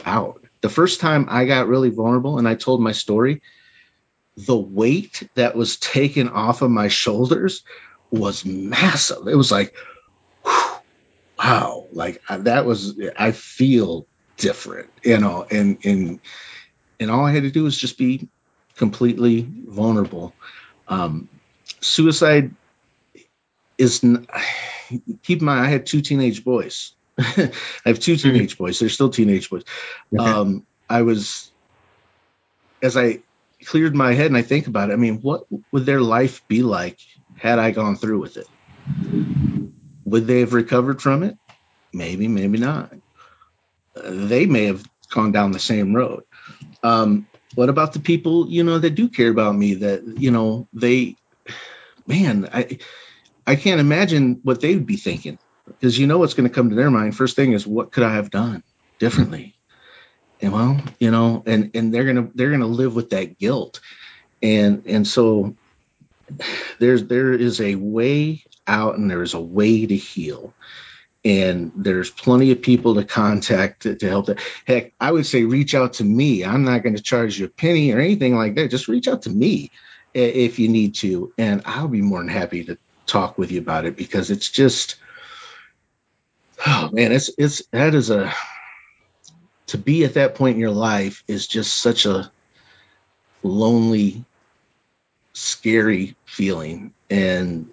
[0.05, 0.45] out.
[0.61, 3.43] The first time I got really vulnerable and I told my story,
[4.37, 7.65] the weight that was taken off of my shoulders
[8.11, 9.27] was massive.
[9.29, 9.75] It was like,
[11.39, 16.21] wow, like that was, I feel different, you know, and, and,
[17.01, 18.29] and all I had to do was just be
[18.77, 20.35] completely vulnerable.
[20.89, 21.29] Um,
[21.81, 22.55] suicide
[23.79, 24.01] is,
[25.23, 26.95] keep in mind, I had two teenage boys.
[27.19, 27.53] I
[27.85, 28.23] have two hmm.
[28.23, 28.79] teenage boys.
[28.79, 29.65] They're still teenage boys.
[30.15, 30.25] Okay.
[30.25, 31.51] Um, I was,
[32.83, 33.21] as I
[33.65, 36.63] cleared my head and I think about it, I mean, what would their life be
[36.63, 36.99] like
[37.37, 38.49] had I gone through with it?
[40.05, 41.37] Would they have recovered from it?
[41.93, 42.93] Maybe, maybe not.
[43.95, 46.25] Uh, they may have gone down the same road.
[46.83, 49.75] Um, what about the people you know that do care about me?
[49.75, 51.17] That you know they,
[52.07, 52.79] man, I
[53.47, 56.71] I can't imagine what they would be thinking because you know what's going to come
[56.71, 57.17] to their mind.
[57.17, 58.63] First thing is what could I have done
[58.99, 59.55] differently?
[60.41, 63.81] And well, you know, and and they're gonna they're gonna live with that guilt,
[64.43, 65.57] and and so
[66.81, 70.53] there's there is a way out and there is a way to heal.
[71.25, 74.41] And there's plenty of people to contact to, to help that.
[74.67, 76.45] Heck i would say reach out to me.
[76.45, 78.73] I'm not going to charge you a penny or anything like that.
[78.73, 79.71] Just reach out to me
[80.15, 82.77] if you need to and i'll be more than happy to
[83.07, 84.97] talk with you about it because it's just
[86.67, 88.33] oh man it's it's that is a
[89.67, 92.31] to be at that point in your life is just such a
[93.43, 94.25] lonely
[95.33, 97.71] scary feeling and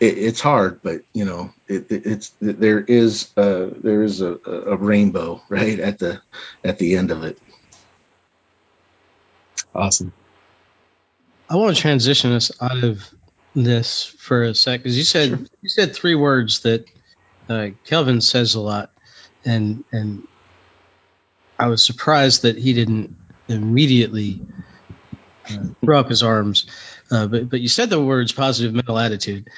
[0.00, 4.38] it, it's hard, but you know, it, it, it's there is a, there is a,
[4.46, 6.20] a rainbow right at the
[6.64, 7.38] at the end of it.
[9.74, 10.12] Awesome.
[11.50, 13.08] I want to transition us out of
[13.56, 15.38] this for a sec because you said sure.
[15.62, 16.86] you said three words that
[17.48, 18.92] uh, Kelvin says a lot,
[19.44, 20.28] and and
[21.58, 23.16] I was surprised that he didn't
[23.48, 24.40] immediately
[25.50, 26.66] uh, throw up his arms
[27.10, 29.48] Uh, but but you said the words positive mental attitude,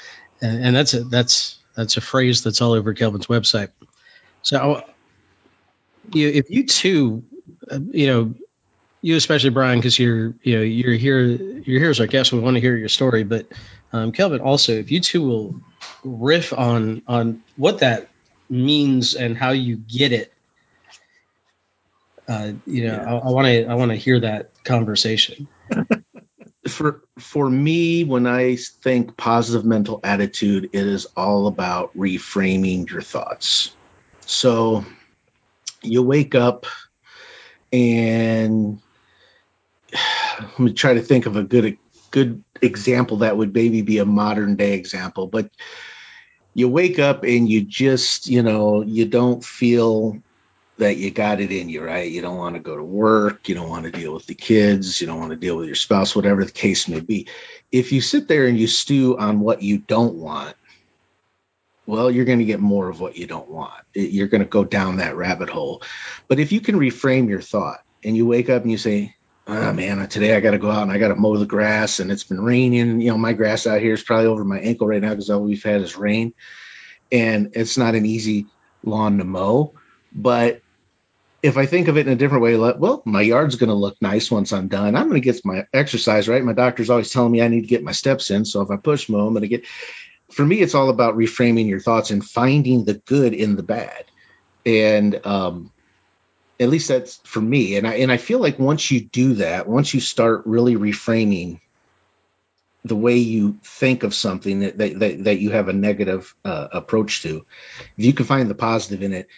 [0.40, 3.70] and, and that's a that's that's a phrase that's all over Kelvin's website.
[4.43, 4.84] So,
[6.12, 7.24] you if you too,
[7.70, 8.34] uh, you know,
[9.03, 12.32] you especially Brian, because you're you know you're here you're here as our guest.
[12.32, 13.46] We want to hear your story, but
[13.92, 15.61] um, Kelvin also, if you two will
[16.05, 18.09] riff on on what that
[18.48, 20.32] means and how you get it,
[22.28, 25.48] uh, you know, I want to I want to hear that conversation.
[26.68, 33.03] for for me, when I think positive mental attitude, it is all about reframing your
[33.03, 33.74] thoughts.
[34.26, 34.84] So
[35.82, 36.66] you wake up
[37.72, 38.81] and
[40.40, 41.78] let me try to think of a good
[42.11, 45.51] good example that would maybe be a modern day example but
[46.55, 50.18] you wake up and you just you know you don't feel
[50.78, 52.11] that you got it in you right?
[52.11, 55.01] You don't want to go to work you don't want to deal with the kids
[55.01, 57.28] you don't want to deal with your spouse whatever the case may be.
[57.70, 60.55] If you sit there and you stew on what you don't want
[61.86, 63.72] well you're going to get more of what you don't want.
[63.95, 65.82] You're going to go down that rabbit hole.
[66.28, 69.14] But if you can reframe your thought and you wake up and you say
[69.47, 72.01] oh man, today I got to go out and I got to mow the grass
[72.01, 73.01] and it's been raining.
[73.01, 75.40] You know, my grass out here is probably over my ankle right now because all
[75.40, 76.34] we've had is rain.
[77.11, 78.47] And it's not an easy
[78.84, 79.74] lawn to mow.
[80.12, 80.62] But
[81.43, 83.74] if I think of it in a different way, like, well, my yard's going to
[83.74, 84.95] look nice once I'm done.
[84.95, 86.43] I'm going to get my exercise, right?
[86.43, 88.45] My doctor's always telling me I need to get my steps in.
[88.45, 89.66] So if I push mow, I'm going to get.
[90.30, 94.05] For me, it's all about reframing your thoughts and finding the good in the bad.
[94.64, 95.71] And um,
[96.61, 97.76] at least that's for me.
[97.76, 101.61] And i and i feel like once you do that once you start really reframing
[102.84, 107.22] the way you think of something that that, that, you have a negative uh, approach
[107.22, 107.44] to
[107.96, 109.28] if you can find the positive in it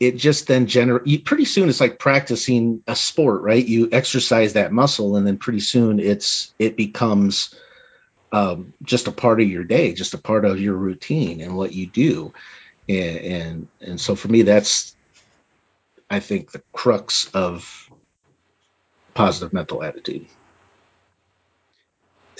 [0.00, 3.64] it just then generate pretty soon it's like practicing a sport right?
[3.64, 7.54] You exercise that muscle and then pretty soon it's it becomes
[8.30, 11.72] um, just a part of your day just a part of your routine and what
[11.72, 12.32] you do.
[12.88, 14.94] And and, and so for me that's
[16.10, 17.90] I think, the crux of
[19.14, 20.26] positive mental attitude.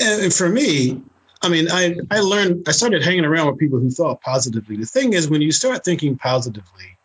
[0.01, 1.03] And for me,
[1.43, 4.77] I mean, I, I learned, I started hanging around with people who thought positively.
[4.77, 6.97] The thing is, when you start thinking positively,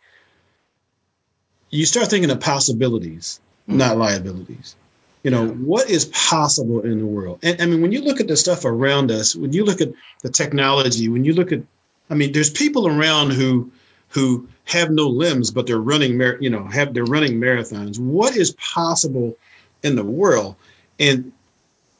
[1.70, 3.78] you start thinking of possibilities, mm-hmm.
[3.78, 4.76] not liabilities.
[5.22, 5.52] You know, yeah.
[5.52, 7.40] what is possible in the world?
[7.42, 9.92] And I mean, when you look at the stuff around us, when you look at
[10.22, 11.62] the technology, when you look at,
[12.10, 13.72] I mean, there's people around who,
[14.14, 17.98] who have no limbs, but they're running, you know, have they're running marathons.
[17.98, 19.36] What is possible
[19.82, 20.54] in the world?
[21.00, 21.32] And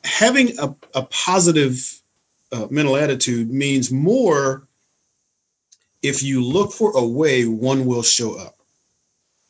[0.04, 2.00] having a, a positive
[2.52, 4.62] uh, mental attitude means more.
[6.02, 8.54] If you look for a way, one will show up.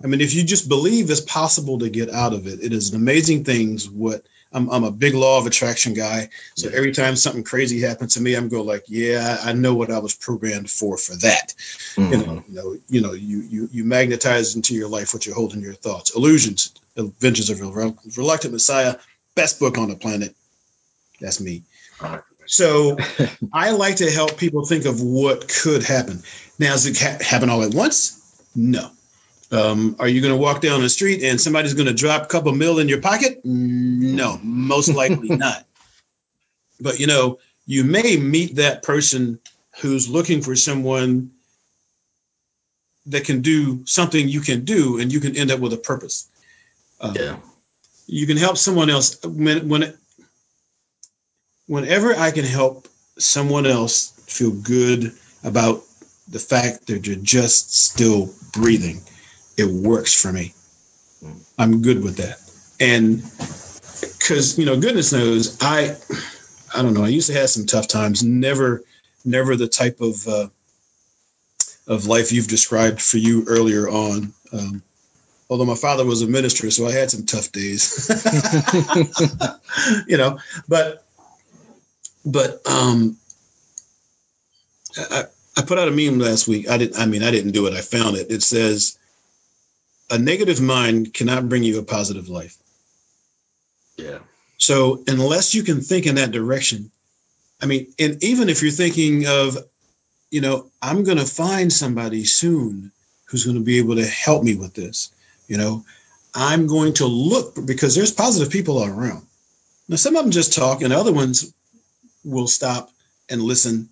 [0.02, 2.90] I mean, if you just believe it's possible to get out of it, it is
[2.90, 6.30] an amazing things what I'm, I'm a big law of attraction guy.
[6.54, 9.90] So every time something crazy happens to me, I'm go like, yeah, I know what
[9.90, 11.54] I was programmed for for that.
[11.96, 12.12] Mm-hmm.
[12.12, 15.34] You know, you know, you know, you you you magnetize into your life what you
[15.34, 16.14] hold in your thoughts.
[16.14, 18.96] Illusions, Adventures of a Reluctant Messiah,
[19.34, 20.34] best book on the planet.
[21.20, 21.62] That's me.
[22.46, 22.96] So
[23.52, 26.22] I like to help people think of what could happen.
[26.58, 28.20] Now, does it ha- happen all at once?
[28.54, 28.90] No.
[29.54, 32.26] Um, are you going to walk down the street and somebody's going to drop a
[32.26, 33.40] couple mil in your pocket?
[33.44, 35.64] No, most likely not.
[36.80, 39.38] But you know, you may meet that person
[39.80, 41.30] who's looking for someone
[43.06, 46.28] that can do something you can do, and you can end up with a purpose.
[47.00, 47.36] Um, yeah.
[48.06, 49.96] You can help someone else when when
[51.66, 52.88] whenever I can help
[53.18, 55.12] someone else feel good
[55.44, 55.84] about
[56.28, 59.00] the fact that you're just still breathing
[59.56, 60.54] it works for me.
[61.58, 62.38] I'm good with that.
[62.80, 63.22] And
[64.18, 65.96] because you know, goodness knows, I
[66.74, 67.04] I don't know.
[67.04, 68.22] I used to have some tough times.
[68.22, 68.82] Never,
[69.24, 70.48] never the type of uh,
[71.86, 74.32] of life you've described for you earlier on.
[74.52, 74.82] Um,
[75.48, 78.10] although my father was a minister, so I had some tough days.
[80.08, 80.38] you know,
[80.68, 81.04] but
[82.24, 83.16] but um,
[84.96, 85.24] I,
[85.56, 86.68] I put out a meme last week.
[86.68, 86.98] I didn't.
[86.98, 87.74] I mean, I didn't do it.
[87.74, 88.30] I found it.
[88.30, 88.98] It says
[90.10, 92.56] a negative mind cannot bring you a positive life.
[93.96, 94.18] Yeah.
[94.58, 96.90] So unless you can think in that direction,
[97.60, 99.56] I mean, and even if you're thinking of,
[100.30, 102.92] you know, I'm going to find somebody soon
[103.26, 105.10] who's going to be able to help me with this,
[105.48, 105.84] you know,
[106.34, 109.24] I'm going to look because there's positive people all around.
[109.88, 111.52] Now, some of them just talk, and other ones
[112.24, 112.90] will stop
[113.28, 113.90] and listen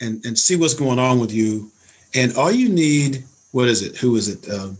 [0.00, 1.70] and, and see what's going on with you.
[2.12, 3.24] And all you need,
[3.54, 3.96] what is it?
[3.98, 4.50] Who is it?
[4.50, 4.78] Um,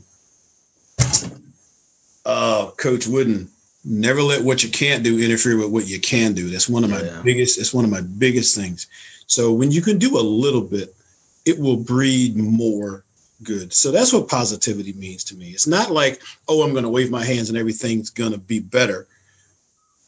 [2.26, 3.48] uh, Coach Wooden.
[3.84, 6.50] Never let what you can't do interfere with what you can do.
[6.50, 7.20] That's one of my yeah.
[7.22, 7.56] biggest.
[7.60, 8.88] It's one of my biggest things.
[9.28, 10.92] So when you can do a little bit,
[11.44, 13.04] it will breed more
[13.44, 13.72] good.
[13.72, 15.50] So that's what positivity means to me.
[15.50, 18.58] It's not like, oh, I'm going to wave my hands and everything's going to be
[18.58, 19.06] better,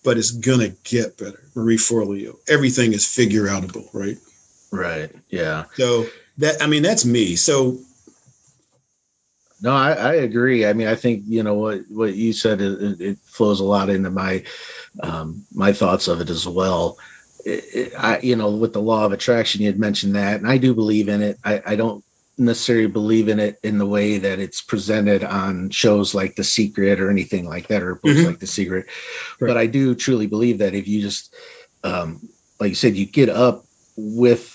[0.02, 1.40] but it's going to get better.
[1.54, 2.36] Marie Forleo.
[2.48, 4.16] Everything is figure outable, right?
[4.72, 5.12] Right.
[5.28, 5.66] Yeah.
[5.76, 6.06] So
[6.38, 7.36] that I mean that's me.
[7.36, 7.78] So
[9.60, 10.66] no, I, I, agree.
[10.66, 12.60] I mean, I think you know what what you said.
[12.60, 14.44] It, it flows a lot into my
[15.00, 16.98] um, my thoughts of it as well.
[17.44, 20.48] It, it, I, you know, with the law of attraction, you had mentioned that, and
[20.48, 21.38] I do believe in it.
[21.44, 22.04] I, I don't
[22.38, 27.00] necessarily believe in it in the way that it's presented on shows like The Secret
[27.00, 28.26] or anything like that, or books mm-hmm.
[28.26, 28.86] like The Secret.
[29.40, 29.48] Right.
[29.48, 31.34] But I do truly believe that if you just,
[31.82, 32.28] um,
[32.60, 33.64] like you said, you get up
[33.96, 34.52] with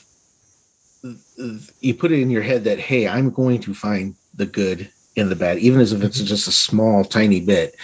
[1.79, 5.29] you put it in your head that hey i'm going to find the good and
[5.29, 5.59] the bad.
[5.59, 7.75] Even as if it's just a small tiny bit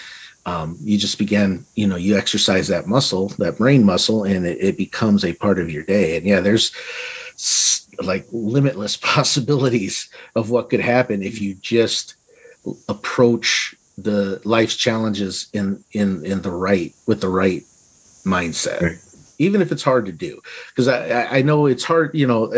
[0.48, 4.58] um, you just begin you know you exercise that muscle that brain muscle and it,
[4.60, 6.16] it becomes a part of your day.
[6.16, 6.72] And yeah there's
[8.02, 12.14] like limitless possibilities of what could happen if you just
[12.88, 17.64] approach the life's challenges in in in the right with the right
[18.24, 18.80] mindset.
[18.80, 19.07] Right
[19.38, 20.40] even if it's hard to do.
[20.68, 22.52] Because I, I know it's hard, you know,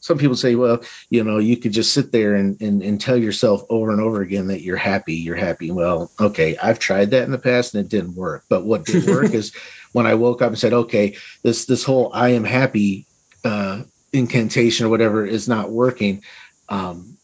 [0.00, 3.16] some people say, well, you know, you could just sit there and, and, and tell
[3.16, 5.70] yourself over and over again that you're happy, you're happy.
[5.70, 8.44] Well, okay, I've tried that in the past and it didn't work.
[8.48, 9.54] But what did work is
[9.92, 13.06] when I woke up and said, okay, this, this whole I am happy
[13.44, 16.22] uh, incantation or whatever is not working.
[16.68, 17.16] Um,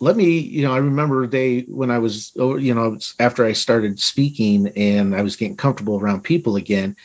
[0.00, 3.44] let me, you know, I remember a day when I was, oh, you know, after
[3.44, 6.96] I started speaking and I was getting comfortable around people again,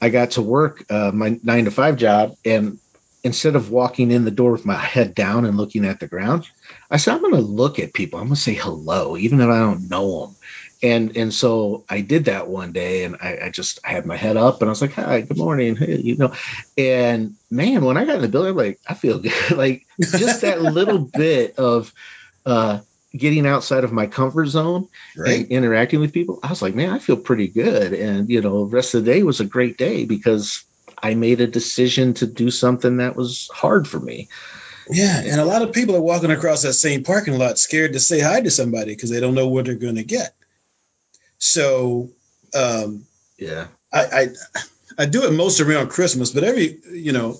[0.00, 2.78] I got to work uh, my nine to five job, and
[3.22, 6.48] instead of walking in the door with my head down and looking at the ground,
[6.90, 8.18] I said, I'm going to look at people.
[8.18, 10.36] I'm going to say hello, even if I don't know them.
[10.82, 14.16] And and so I did that one day, and I, I just I had my
[14.16, 16.32] head up, and I was like, "Hi, good morning," hey, you know.
[16.78, 19.50] And man, when I got in the building, I'm like I feel good.
[19.50, 21.92] like just that little bit of
[22.46, 22.80] uh,
[23.12, 25.40] getting outside of my comfort zone right.
[25.40, 27.92] and interacting with people, I was like, man, I feel pretty good.
[27.92, 30.64] And, you know, the rest of the day was a great day because
[31.02, 34.28] I made a decision to do something that was hard for me.
[34.88, 35.20] Yeah.
[35.24, 38.20] And a lot of people are walking across that same parking lot scared to say
[38.20, 40.34] hi to somebody because they don't know what they're going to get.
[41.38, 42.10] So,
[42.54, 43.06] um,
[43.38, 44.26] yeah, I, I,
[44.98, 47.38] I do it most around Christmas, but every, you know,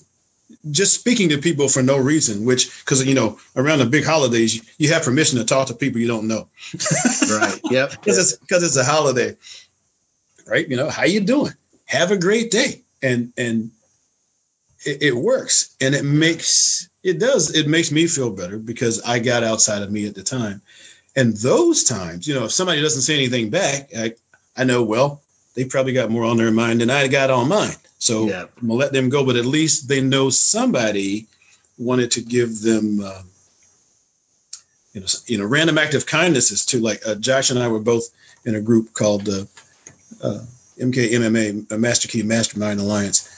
[0.70, 4.62] just speaking to people for no reason, which because you know around the big holidays
[4.78, 6.48] you have permission to talk to people you don't know.
[7.30, 7.60] right.
[7.70, 7.90] Yep.
[7.90, 9.36] Because it's because it's a holiday,
[10.46, 10.68] right?
[10.68, 11.52] You know how you doing?
[11.86, 13.70] Have a great day, and and
[14.84, 19.18] it, it works, and it makes it does it makes me feel better because I
[19.20, 20.62] got outside of me at the time,
[21.14, 24.14] and those times, you know, if somebody doesn't say anything back, I
[24.56, 25.22] I know well
[25.54, 27.74] they probably got more on their mind than I got on mine.
[27.98, 28.46] So yeah.
[28.60, 31.26] I'm gonna let them go, but at least they know somebody
[31.78, 33.22] wanted to give them, uh,
[34.92, 37.80] you know, you know, random act of kindnesses to like uh, Josh and I were
[37.80, 38.08] both
[38.44, 39.44] in a group called uh,
[40.22, 40.40] uh,
[40.78, 43.36] MKMMA, Master Key Mastermind Alliance.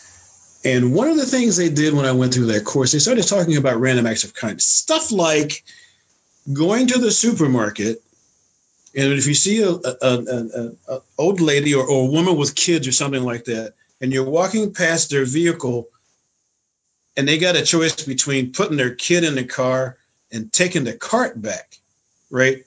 [0.64, 3.26] And one of the things they did when I went through that course, they started
[3.26, 5.64] talking about random acts of kindness, stuff like
[6.52, 8.00] going to the supermarket
[8.95, 12.55] and if you see a, a, a, a old lady or, or, a woman with
[12.55, 15.88] kids or something like that, and you're walking past their vehicle,
[17.16, 19.97] and they got a choice between putting their kid in the car
[20.30, 21.78] and taking the cart back,
[22.30, 22.64] right?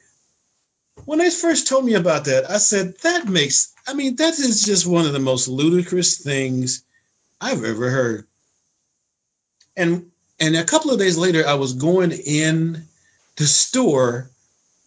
[1.06, 3.74] When they first told me about that, I said that makes.
[3.88, 6.84] I mean, that is just one of the most ludicrous things
[7.40, 8.28] I've ever heard.
[9.76, 12.88] And and a couple of days later, I was going in
[13.36, 14.30] the store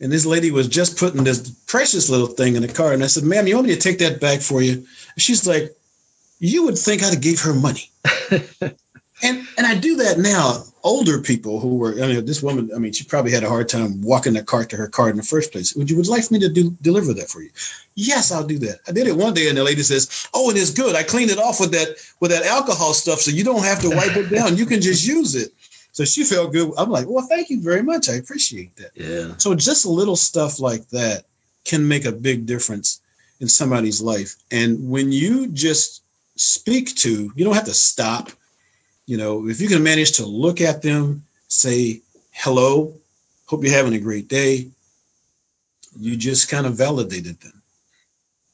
[0.01, 2.92] and this lady was just putting this precious little thing in the car.
[2.92, 4.72] And I said, ma'am, you want me to take that back for you?
[4.72, 4.86] And
[5.16, 5.76] she's like,
[6.38, 7.90] you would think I'd give her money.
[9.22, 10.64] and and I do that now.
[10.84, 13.68] Older people who were, I mean, this woman, I mean, she probably had a hard
[13.68, 15.74] time walking the cart to her car in the first place.
[15.74, 17.51] Would you would like me to do deliver that for you?
[17.96, 18.78] Yes, I'll do that.
[18.86, 20.94] I did it one day, and the lady says, "Oh, it is good.
[20.94, 23.90] I cleaned it off with that with that alcohol stuff, so you don't have to
[23.90, 24.57] wipe it down.
[24.57, 25.53] You can just use it."
[25.99, 26.74] So she felt good.
[26.78, 28.09] I'm like, well, thank you very much.
[28.09, 28.92] I appreciate that.
[28.94, 29.34] Yeah.
[29.38, 31.24] So just little stuff like that
[31.64, 33.01] can make a big difference
[33.40, 34.36] in somebody's life.
[34.49, 36.05] And when you just
[36.36, 38.30] speak to, you don't have to stop.
[39.07, 42.94] You know, if you can manage to look at them, say hello,
[43.46, 44.68] hope you're having a great day,
[45.99, 47.61] you just kind of validated them.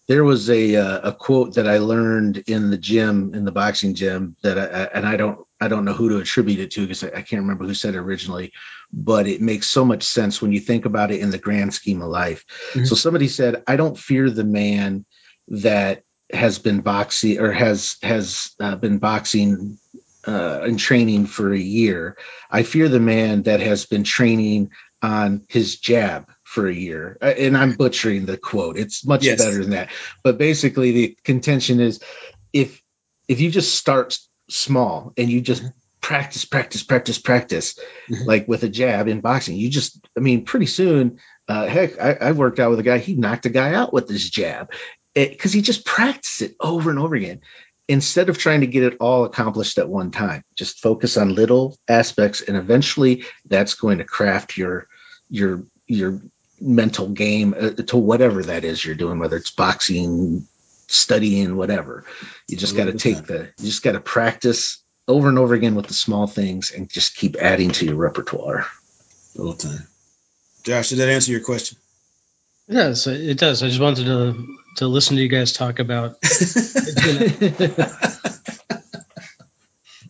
[0.06, 3.94] There was a uh, a quote that I learned in the gym in the boxing
[3.94, 7.02] gym that I, and I don't I don't know who to attribute it to because
[7.04, 8.52] I, I can't remember who said it originally,
[8.92, 12.02] but it makes so much sense when you think about it in the grand scheme
[12.02, 12.44] of life.
[12.72, 12.84] Mm-hmm.
[12.84, 15.06] So somebody said, I don't fear the man
[15.48, 16.02] that
[16.32, 19.78] has been boxing or has has uh, been boxing
[20.26, 22.16] uh, and training for a year.
[22.50, 24.70] I fear the man that has been training
[25.02, 27.18] on his jab for a year.
[27.20, 28.78] Uh, and I'm butchering the quote.
[28.78, 29.42] It's much yes.
[29.42, 29.90] better than that.
[30.22, 32.00] But basically, the contention is
[32.52, 32.80] if
[33.28, 34.18] if you just start
[34.48, 35.64] small and you just
[36.00, 37.78] practice, practice, practice, practice,
[38.10, 38.26] mm-hmm.
[38.26, 41.18] like with a jab in boxing, you just, I mean, pretty soon,
[41.48, 42.98] uh, heck, I, I worked out with a guy.
[42.98, 44.70] He knocked a guy out with his jab
[45.14, 47.40] because he just practiced it over and over again
[47.88, 51.76] instead of trying to get it all accomplished at one time just focus on little
[51.88, 54.88] aspects and eventually that's going to craft your
[55.28, 56.20] your your
[56.60, 60.46] mental game uh, to whatever that is you're doing whether it's boxing
[60.88, 62.04] studying whatever.
[62.48, 65.74] You just got to take the you just got to practice over and over again
[65.74, 68.66] with the small things and just keep adding to your repertoire.
[69.38, 69.86] All the time.
[70.62, 71.78] Josh did that answer your question?
[72.66, 73.62] Yes it does.
[73.62, 76.16] I just wanted to to listen to you guys talk about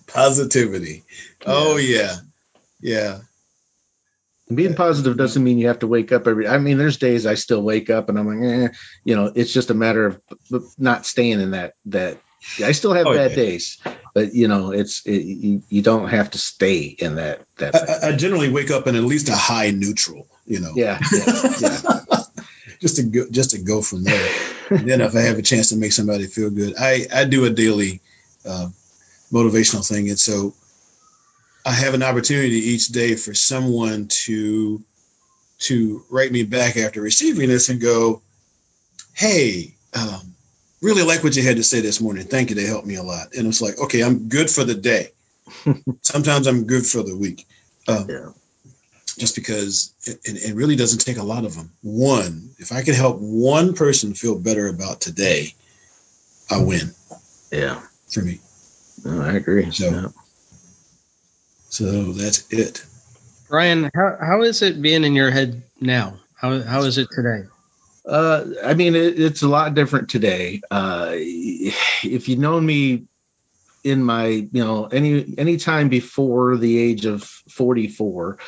[0.07, 1.03] positivity.
[1.45, 2.15] Oh yeah,
[2.81, 3.21] yeah.
[4.53, 6.47] Being positive doesn't mean you have to wake up every.
[6.47, 8.75] I mean, there's days I still wake up and I'm like, eh,
[9.05, 10.21] you know, it's just a matter of
[10.79, 12.19] not staying in that that.
[12.63, 13.37] I still have oh, bad yeah.
[13.37, 13.79] days,
[14.13, 17.47] but you know, it's it, you, you don't have to stay in that.
[17.57, 20.29] That I, I, generally wake up in at least a high neutral.
[20.45, 20.73] You know.
[20.77, 20.99] Yeah.
[21.11, 21.81] yeah, yeah.
[22.83, 24.31] just to go, just to go from there.
[24.69, 27.51] then if I have a chance to make somebody feel good, I I do a
[27.51, 28.03] daily
[28.45, 28.69] uh,
[29.33, 30.55] motivational thing, and so
[31.65, 34.83] I have an opportunity each day for someone to
[35.61, 38.23] to write me back after receiving this and go,
[39.15, 40.35] "Hey, um,
[40.83, 42.27] really like what you had to say this morning.
[42.27, 42.57] Thank you.
[42.57, 45.13] They helped me a lot." And it's like, okay, I'm good for the day.
[46.03, 47.47] Sometimes I'm good for the week.
[47.89, 48.29] Um, yeah
[49.19, 51.71] just because it, it, really doesn't take a lot of them.
[51.83, 55.55] One, if I can help one person feel better about today,
[56.51, 56.95] I win.
[57.53, 57.81] Yeah.
[58.13, 58.41] For me.
[59.05, 59.71] No, I agree.
[59.71, 60.09] So, yeah.
[61.75, 62.85] So that's it.
[63.49, 66.19] Brian, how, how is it being in your head now?
[66.35, 67.49] How, how is it today?
[68.07, 70.61] Uh, I mean, it, it's a lot different today.
[70.71, 73.05] Uh, if you'd known me
[73.83, 78.39] in my, you know, any any time before the age of 44,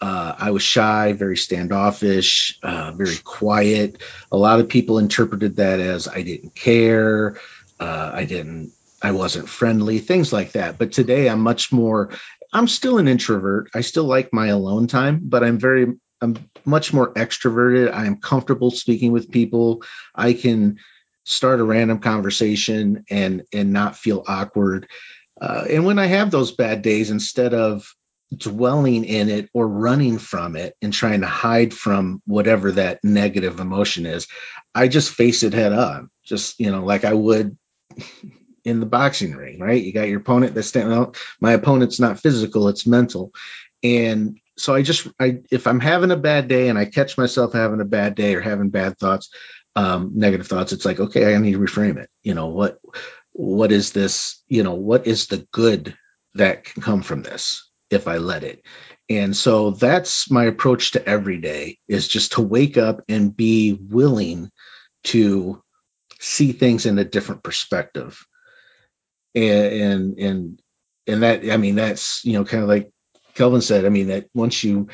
[0.00, 4.02] uh, I was shy, very standoffish, uh, very quiet.
[4.30, 7.38] A lot of people interpreted that as I didn't care,
[7.80, 8.72] uh, I didn't,
[9.02, 10.78] I wasn't friendly, things like that.
[10.78, 12.10] But today I'm much more.
[12.54, 13.70] I'm still an introvert.
[13.74, 17.92] I still like my alone time, but I'm very, I'm much more extroverted.
[17.92, 19.82] I am comfortable speaking with people.
[20.14, 20.78] I can
[21.24, 24.88] start a random conversation and and not feel awkward.
[25.40, 27.92] Uh, and when I have those bad days, instead of
[28.36, 33.60] dwelling in it or running from it and trying to hide from whatever that negative
[33.60, 34.26] emotion is
[34.74, 37.56] i just face it head on just you know like i would
[38.64, 42.20] in the boxing ring right you got your opponent that's standing out my opponent's not
[42.20, 43.32] physical it's mental
[43.82, 47.52] and so i just i if i'm having a bad day and i catch myself
[47.52, 49.30] having a bad day or having bad thoughts
[49.76, 52.78] um negative thoughts it's like okay i need to reframe it you know what
[53.32, 55.96] what is this you know what is the good
[56.34, 58.62] that can come from this if I let it.
[59.08, 63.72] And so that's my approach to every day is just to wake up and be
[63.74, 64.50] willing
[65.04, 65.62] to
[66.20, 68.24] see things in a different perspective.
[69.34, 70.62] And and
[71.06, 72.90] and, that I mean that's you know kind of like
[73.34, 74.88] Kelvin said, I mean that once you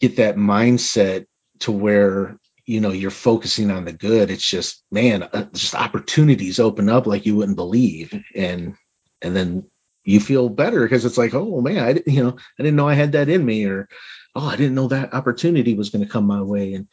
[0.00, 1.26] get that mindset
[1.60, 6.58] to where you know you're focusing on the good it's just man uh, just opportunities
[6.58, 8.14] open up like you wouldn't believe.
[8.34, 8.76] And
[9.22, 9.64] and then
[10.04, 12.94] you feel better because it's like, oh man, I you know I didn't know I
[12.94, 13.88] had that in me, or
[14.34, 16.88] oh I didn't know that opportunity was going to come my way, and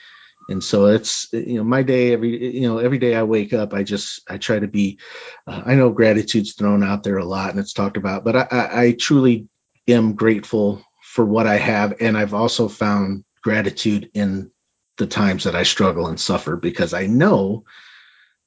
[0.50, 3.74] and so it's you know my day every you know every day I wake up
[3.74, 5.00] I just I try to be
[5.48, 8.48] uh, I know gratitude's thrown out there a lot and it's talked about, but I,
[8.52, 9.48] I, I truly
[9.88, 14.52] am grateful for what I have, and I've also found gratitude in
[14.98, 17.66] the times that I struggle and suffer because I know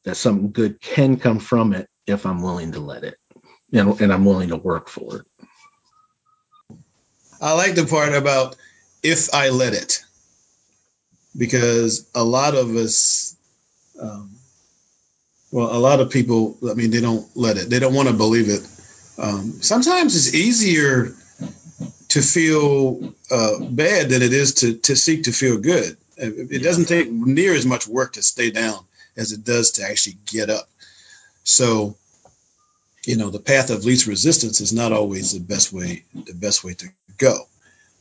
[0.04, 3.16] that something good can come from it if I'm willing to let it
[3.72, 5.26] and, and I'm willing to work for it.
[7.40, 8.56] I like the part about
[9.02, 10.04] if I let it,
[11.36, 13.36] because a lot of us,
[14.00, 14.30] um,
[15.50, 18.14] well, a lot of people, I mean, they don't let it, they don't want to
[18.14, 18.66] believe it.
[19.18, 21.14] Um, sometimes it's easier
[22.08, 25.96] to feel uh, bad than it is to, to seek to feel good.
[26.16, 28.84] It, it doesn't take near as much work to stay down
[29.16, 30.68] as it does to actually get up.
[31.44, 31.96] So
[33.06, 36.64] you know the path of least resistance is not always the best way the best
[36.64, 37.46] way to go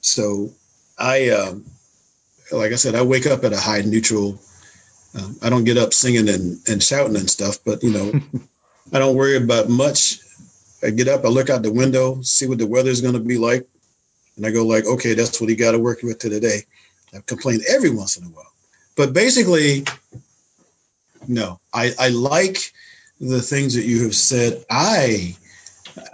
[0.02, 0.50] so
[0.98, 1.66] i um,
[2.52, 4.38] like i said i wake up at a high neutral
[5.16, 8.14] Um, I don't get up singing and, and shouting and stuff, but you know,
[8.94, 10.20] I don't worry about much.
[10.84, 13.20] I get up, I look out the window, see what the weather is going to
[13.20, 13.68] be like,
[14.38, 16.64] and I go like, okay, that's what he got to work with today.
[17.14, 18.52] I complain every once in a while,
[18.98, 19.86] but basically,
[21.28, 21.60] no.
[21.74, 22.74] I I like
[23.22, 24.66] the things that you have said.
[24.70, 25.36] I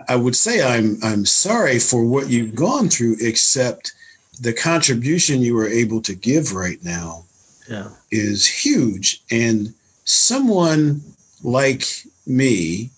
[0.07, 3.93] I would say I'm I'm sorry for what you've gone through, except
[4.39, 7.25] the contribution you are able to give right now
[7.69, 7.89] yeah.
[8.11, 9.21] is huge.
[9.29, 9.73] And
[10.03, 11.01] someone
[11.43, 11.85] like
[12.25, 12.89] me,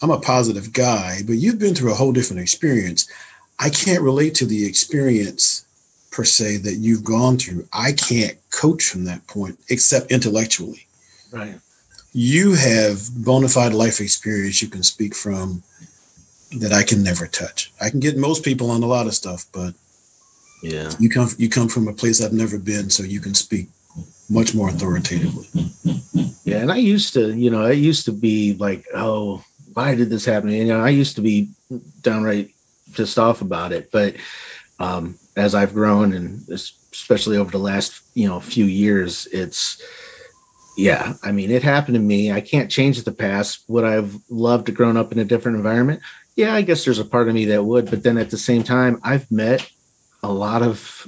[0.00, 3.08] I'm a positive guy, but you've been through a whole different experience.
[3.58, 5.64] I can't relate to the experience
[6.10, 7.66] per se that you've gone through.
[7.72, 10.86] I can't coach from that point except intellectually.
[11.30, 11.58] Right.
[12.12, 15.62] You have bona fide life experience you can speak from
[16.58, 17.72] that I can never touch.
[17.80, 19.74] I can get most people on a lot of stuff, but
[20.62, 23.68] yeah, you come you come from a place I've never been, so you can speak
[24.30, 25.46] much more authoritatively.
[26.44, 29.44] Yeah, and I used to, you know, I used to be like, oh,
[29.74, 30.50] why did this happen?
[30.50, 31.50] You know, I used to be
[32.00, 32.50] downright
[32.94, 34.16] pissed off about it, but
[34.78, 39.82] um, as I've grown and especially over the last, you know, few years, it's
[40.76, 42.32] yeah, I mean, it happened to me.
[42.32, 43.62] I can't change the past.
[43.68, 46.00] Would I've loved to grown up in a different environment?
[46.34, 48.62] Yeah, I guess there's a part of me that would, but then at the same
[48.62, 49.68] time, I've met
[50.22, 51.06] a lot of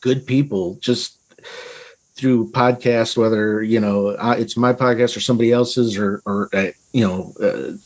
[0.00, 1.18] good people just
[2.14, 7.06] through podcasts, whether you know it's my podcast or somebody else's, or or uh, you
[7.06, 7.76] know, uh,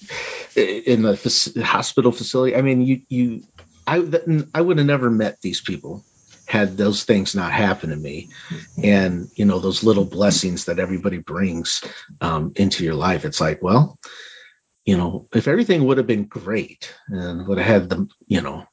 [0.56, 2.56] in the hospital facility.
[2.56, 3.42] I mean, you you,
[3.86, 3.96] I
[4.54, 6.04] I would have never met these people
[6.46, 8.28] had those things not happened to me
[8.82, 11.84] and you know those little blessings that everybody brings
[12.20, 13.98] um, into your life it's like well
[14.84, 18.64] you know if everything would have been great and would have had the you know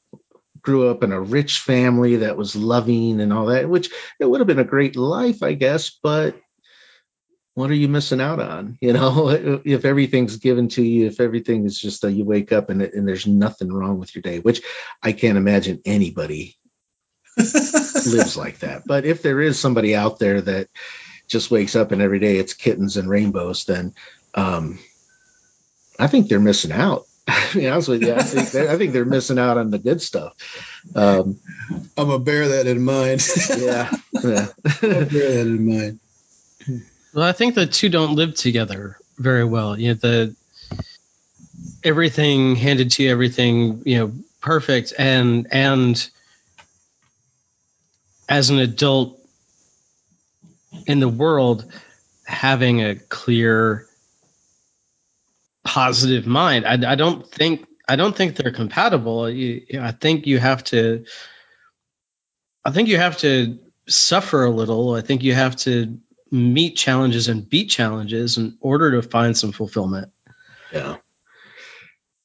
[0.64, 4.40] grew up in a rich family that was loving and all that which it would
[4.40, 6.36] have been a great life i guess but
[7.54, 9.28] what are you missing out on you know
[9.64, 13.06] if everything's given to you if everything is just that you wake up and, and
[13.06, 14.62] there's nothing wrong with your day which
[15.02, 16.56] i can't imagine anybody
[17.36, 18.82] lives like that.
[18.86, 20.68] But if there is somebody out there that
[21.26, 23.94] just wakes up and every day it's kittens and rainbows, then
[24.34, 24.78] um,
[25.98, 27.06] I think they're missing out.
[27.26, 29.78] To be honest with you, I think they're, I think they're missing out on the
[29.78, 30.34] good stuff.
[30.94, 31.38] Um,
[31.96, 33.26] I'm gonna bear that in mind.
[33.58, 34.46] yeah, yeah.
[34.82, 36.00] I'll bear that in mind.
[37.14, 39.78] Well, I think the two don't live together very well.
[39.78, 40.36] You know, the
[41.82, 46.10] everything handed to you, everything you know, perfect, and and
[48.28, 49.18] as an adult
[50.86, 51.64] in the world,
[52.24, 53.86] having a clear,
[55.64, 56.66] positive mind.
[56.66, 59.28] I, I don't think I don't think they're compatible.
[59.28, 61.04] You, I think you have to.
[62.64, 63.58] I think you have to
[63.88, 64.94] suffer a little.
[64.94, 65.98] I think you have to
[66.30, 70.10] meet challenges and beat challenges in order to find some fulfillment.
[70.72, 70.96] Yeah.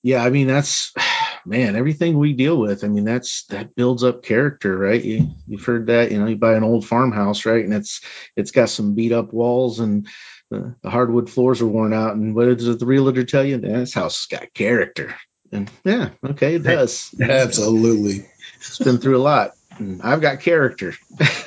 [0.02, 0.94] Yeah, I mean that's
[1.46, 5.04] man, everything we deal with, I mean, that's that builds up character, right?
[5.04, 7.64] You you've heard that, you know, you buy an old farmhouse, right?
[7.64, 8.02] And it's
[8.36, 10.08] it's got some beat up walls and
[10.50, 12.16] the, the hardwood floors are worn out.
[12.16, 13.58] And what does the realtor tell you?
[13.58, 15.16] This house has got character.
[15.52, 17.14] And yeah, okay, it does.
[17.22, 18.28] Absolutely.
[18.58, 19.56] It's been through a lot.
[19.78, 20.94] And I've got character.
[21.18, 21.44] That's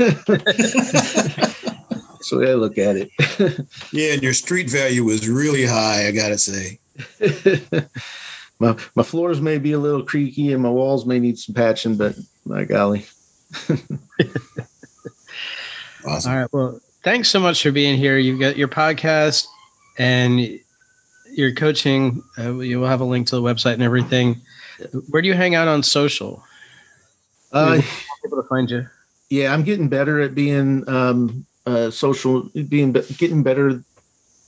[2.30, 3.11] the way I look at it.
[3.92, 6.78] yeah, and your street value was really high, I gotta say
[8.59, 11.96] my my floors may be a little creaky and my walls may need some patching,
[11.96, 13.07] but my golly.
[16.07, 16.32] awesome.
[16.32, 16.53] All right.
[16.53, 18.18] Well, thanks so much for being here.
[18.18, 19.46] You've got your podcast
[19.98, 20.61] and
[21.30, 22.22] your coaching.
[22.38, 24.43] Uh, you will have a link to the website and everything.
[25.10, 26.44] Where do you hang out on social?
[27.52, 27.81] Uh,
[28.24, 28.86] able to find you.
[29.28, 33.85] Yeah, I'm getting better at being um, uh, social, being getting better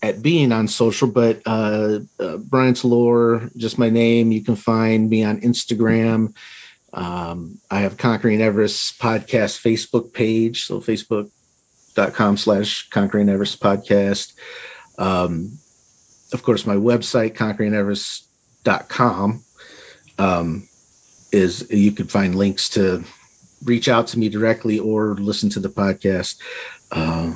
[0.02, 4.32] at being on social, but uh, uh, Brian Talor, just my name.
[4.32, 6.34] You can find me on Instagram.
[6.92, 10.80] Um, I have Conquering Everest podcast Facebook page, so
[11.94, 14.34] facebook.com slash Conquering Everest podcast.
[14.98, 15.58] Um,
[16.32, 19.44] of course, my website, conqueringeverest.com,
[20.18, 20.68] um,
[21.32, 23.04] is you can find links to
[23.64, 26.40] reach out to me directly or listen to the podcast.
[26.90, 27.34] Uh,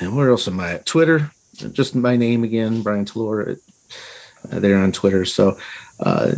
[0.00, 0.86] and where else am I at?
[0.86, 1.30] Twitter,
[1.72, 3.58] just my name again, Brian Talor,
[4.50, 5.24] uh, there on Twitter.
[5.24, 5.58] So,
[5.98, 6.32] uh,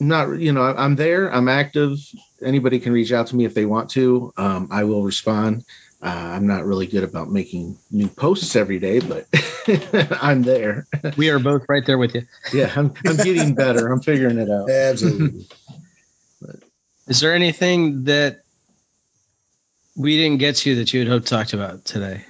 [0.00, 1.32] not you know, I'm there.
[1.32, 1.98] I'm active.
[2.42, 4.32] Anybody can reach out to me if they want to.
[4.36, 5.64] Um, I will respond.
[6.02, 9.26] Uh, I'm not really good about making new posts every day, but
[10.22, 10.86] I'm there.
[11.16, 12.22] We are both right there with you.
[12.52, 13.90] Yeah, I'm, I'm getting better.
[13.90, 14.70] I'm figuring it out.
[14.70, 15.48] Absolutely.
[16.40, 16.56] but,
[17.08, 18.42] Is there anything that
[19.96, 22.24] we didn't get to that you had hoped talked about today?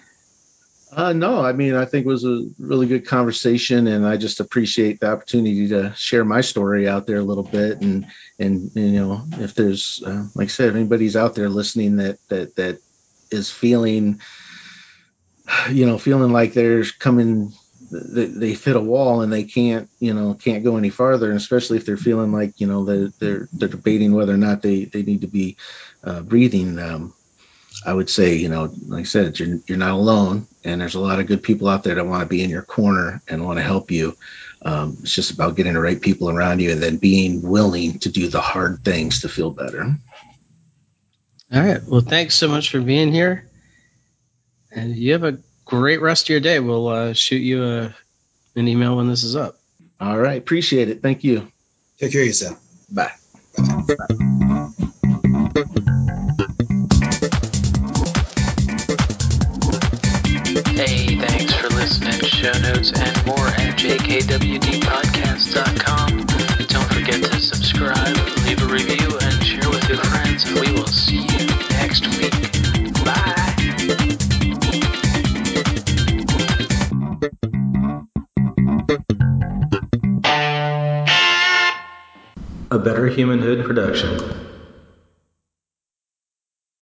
[0.92, 4.40] Uh, no, I mean, I think it was a really good conversation, and I just
[4.40, 7.80] appreciate the opportunity to share my story out there a little bit.
[7.82, 8.06] And
[8.38, 12.18] and, you know, if there's, uh, like I said, if anybody's out there listening that
[12.28, 12.78] that that
[13.32, 14.20] is feeling,
[15.70, 17.52] you know, feeling like they're coming,
[17.90, 21.36] they, they hit a wall and they can't, you know, can't go any farther, and
[21.36, 24.84] especially if they're feeling like, you know, they're they're, they're debating whether or not they
[24.84, 25.56] they need to be
[26.04, 26.78] uh, breathing.
[26.78, 27.12] Um,
[27.84, 31.00] I would say, you know, like I said, you're, you're not alone, and there's a
[31.00, 33.58] lot of good people out there that want to be in your corner and want
[33.58, 34.16] to help you.
[34.62, 38.08] Um, it's just about getting the right people around you and then being willing to
[38.08, 39.94] do the hard things to feel better.
[41.52, 41.82] All right.
[41.84, 43.48] Well, thanks so much for being here,
[44.72, 46.58] and you have a great rest of your day.
[46.58, 47.94] We'll uh, shoot you a,
[48.56, 49.58] an email when this is up.
[50.00, 50.38] All right.
[50.38, 51.02] Appreciate it.
[51.02, 51.50] Thank you.
[51.98, 52.60] Take care of yourself.
[52.90, 53.12] Bye.
[55.54, 56.05] Hey,
[63.76, 66.10] jkwdpodcast.com.
[66.66, 68.16] Don't forget to subscribe,
[68.46, 72.32] leave a review, and share with your friends, and we will see you next week.
[73.04, 73.52] Bye.
[82.70, 84.18] A Better Humanhood production.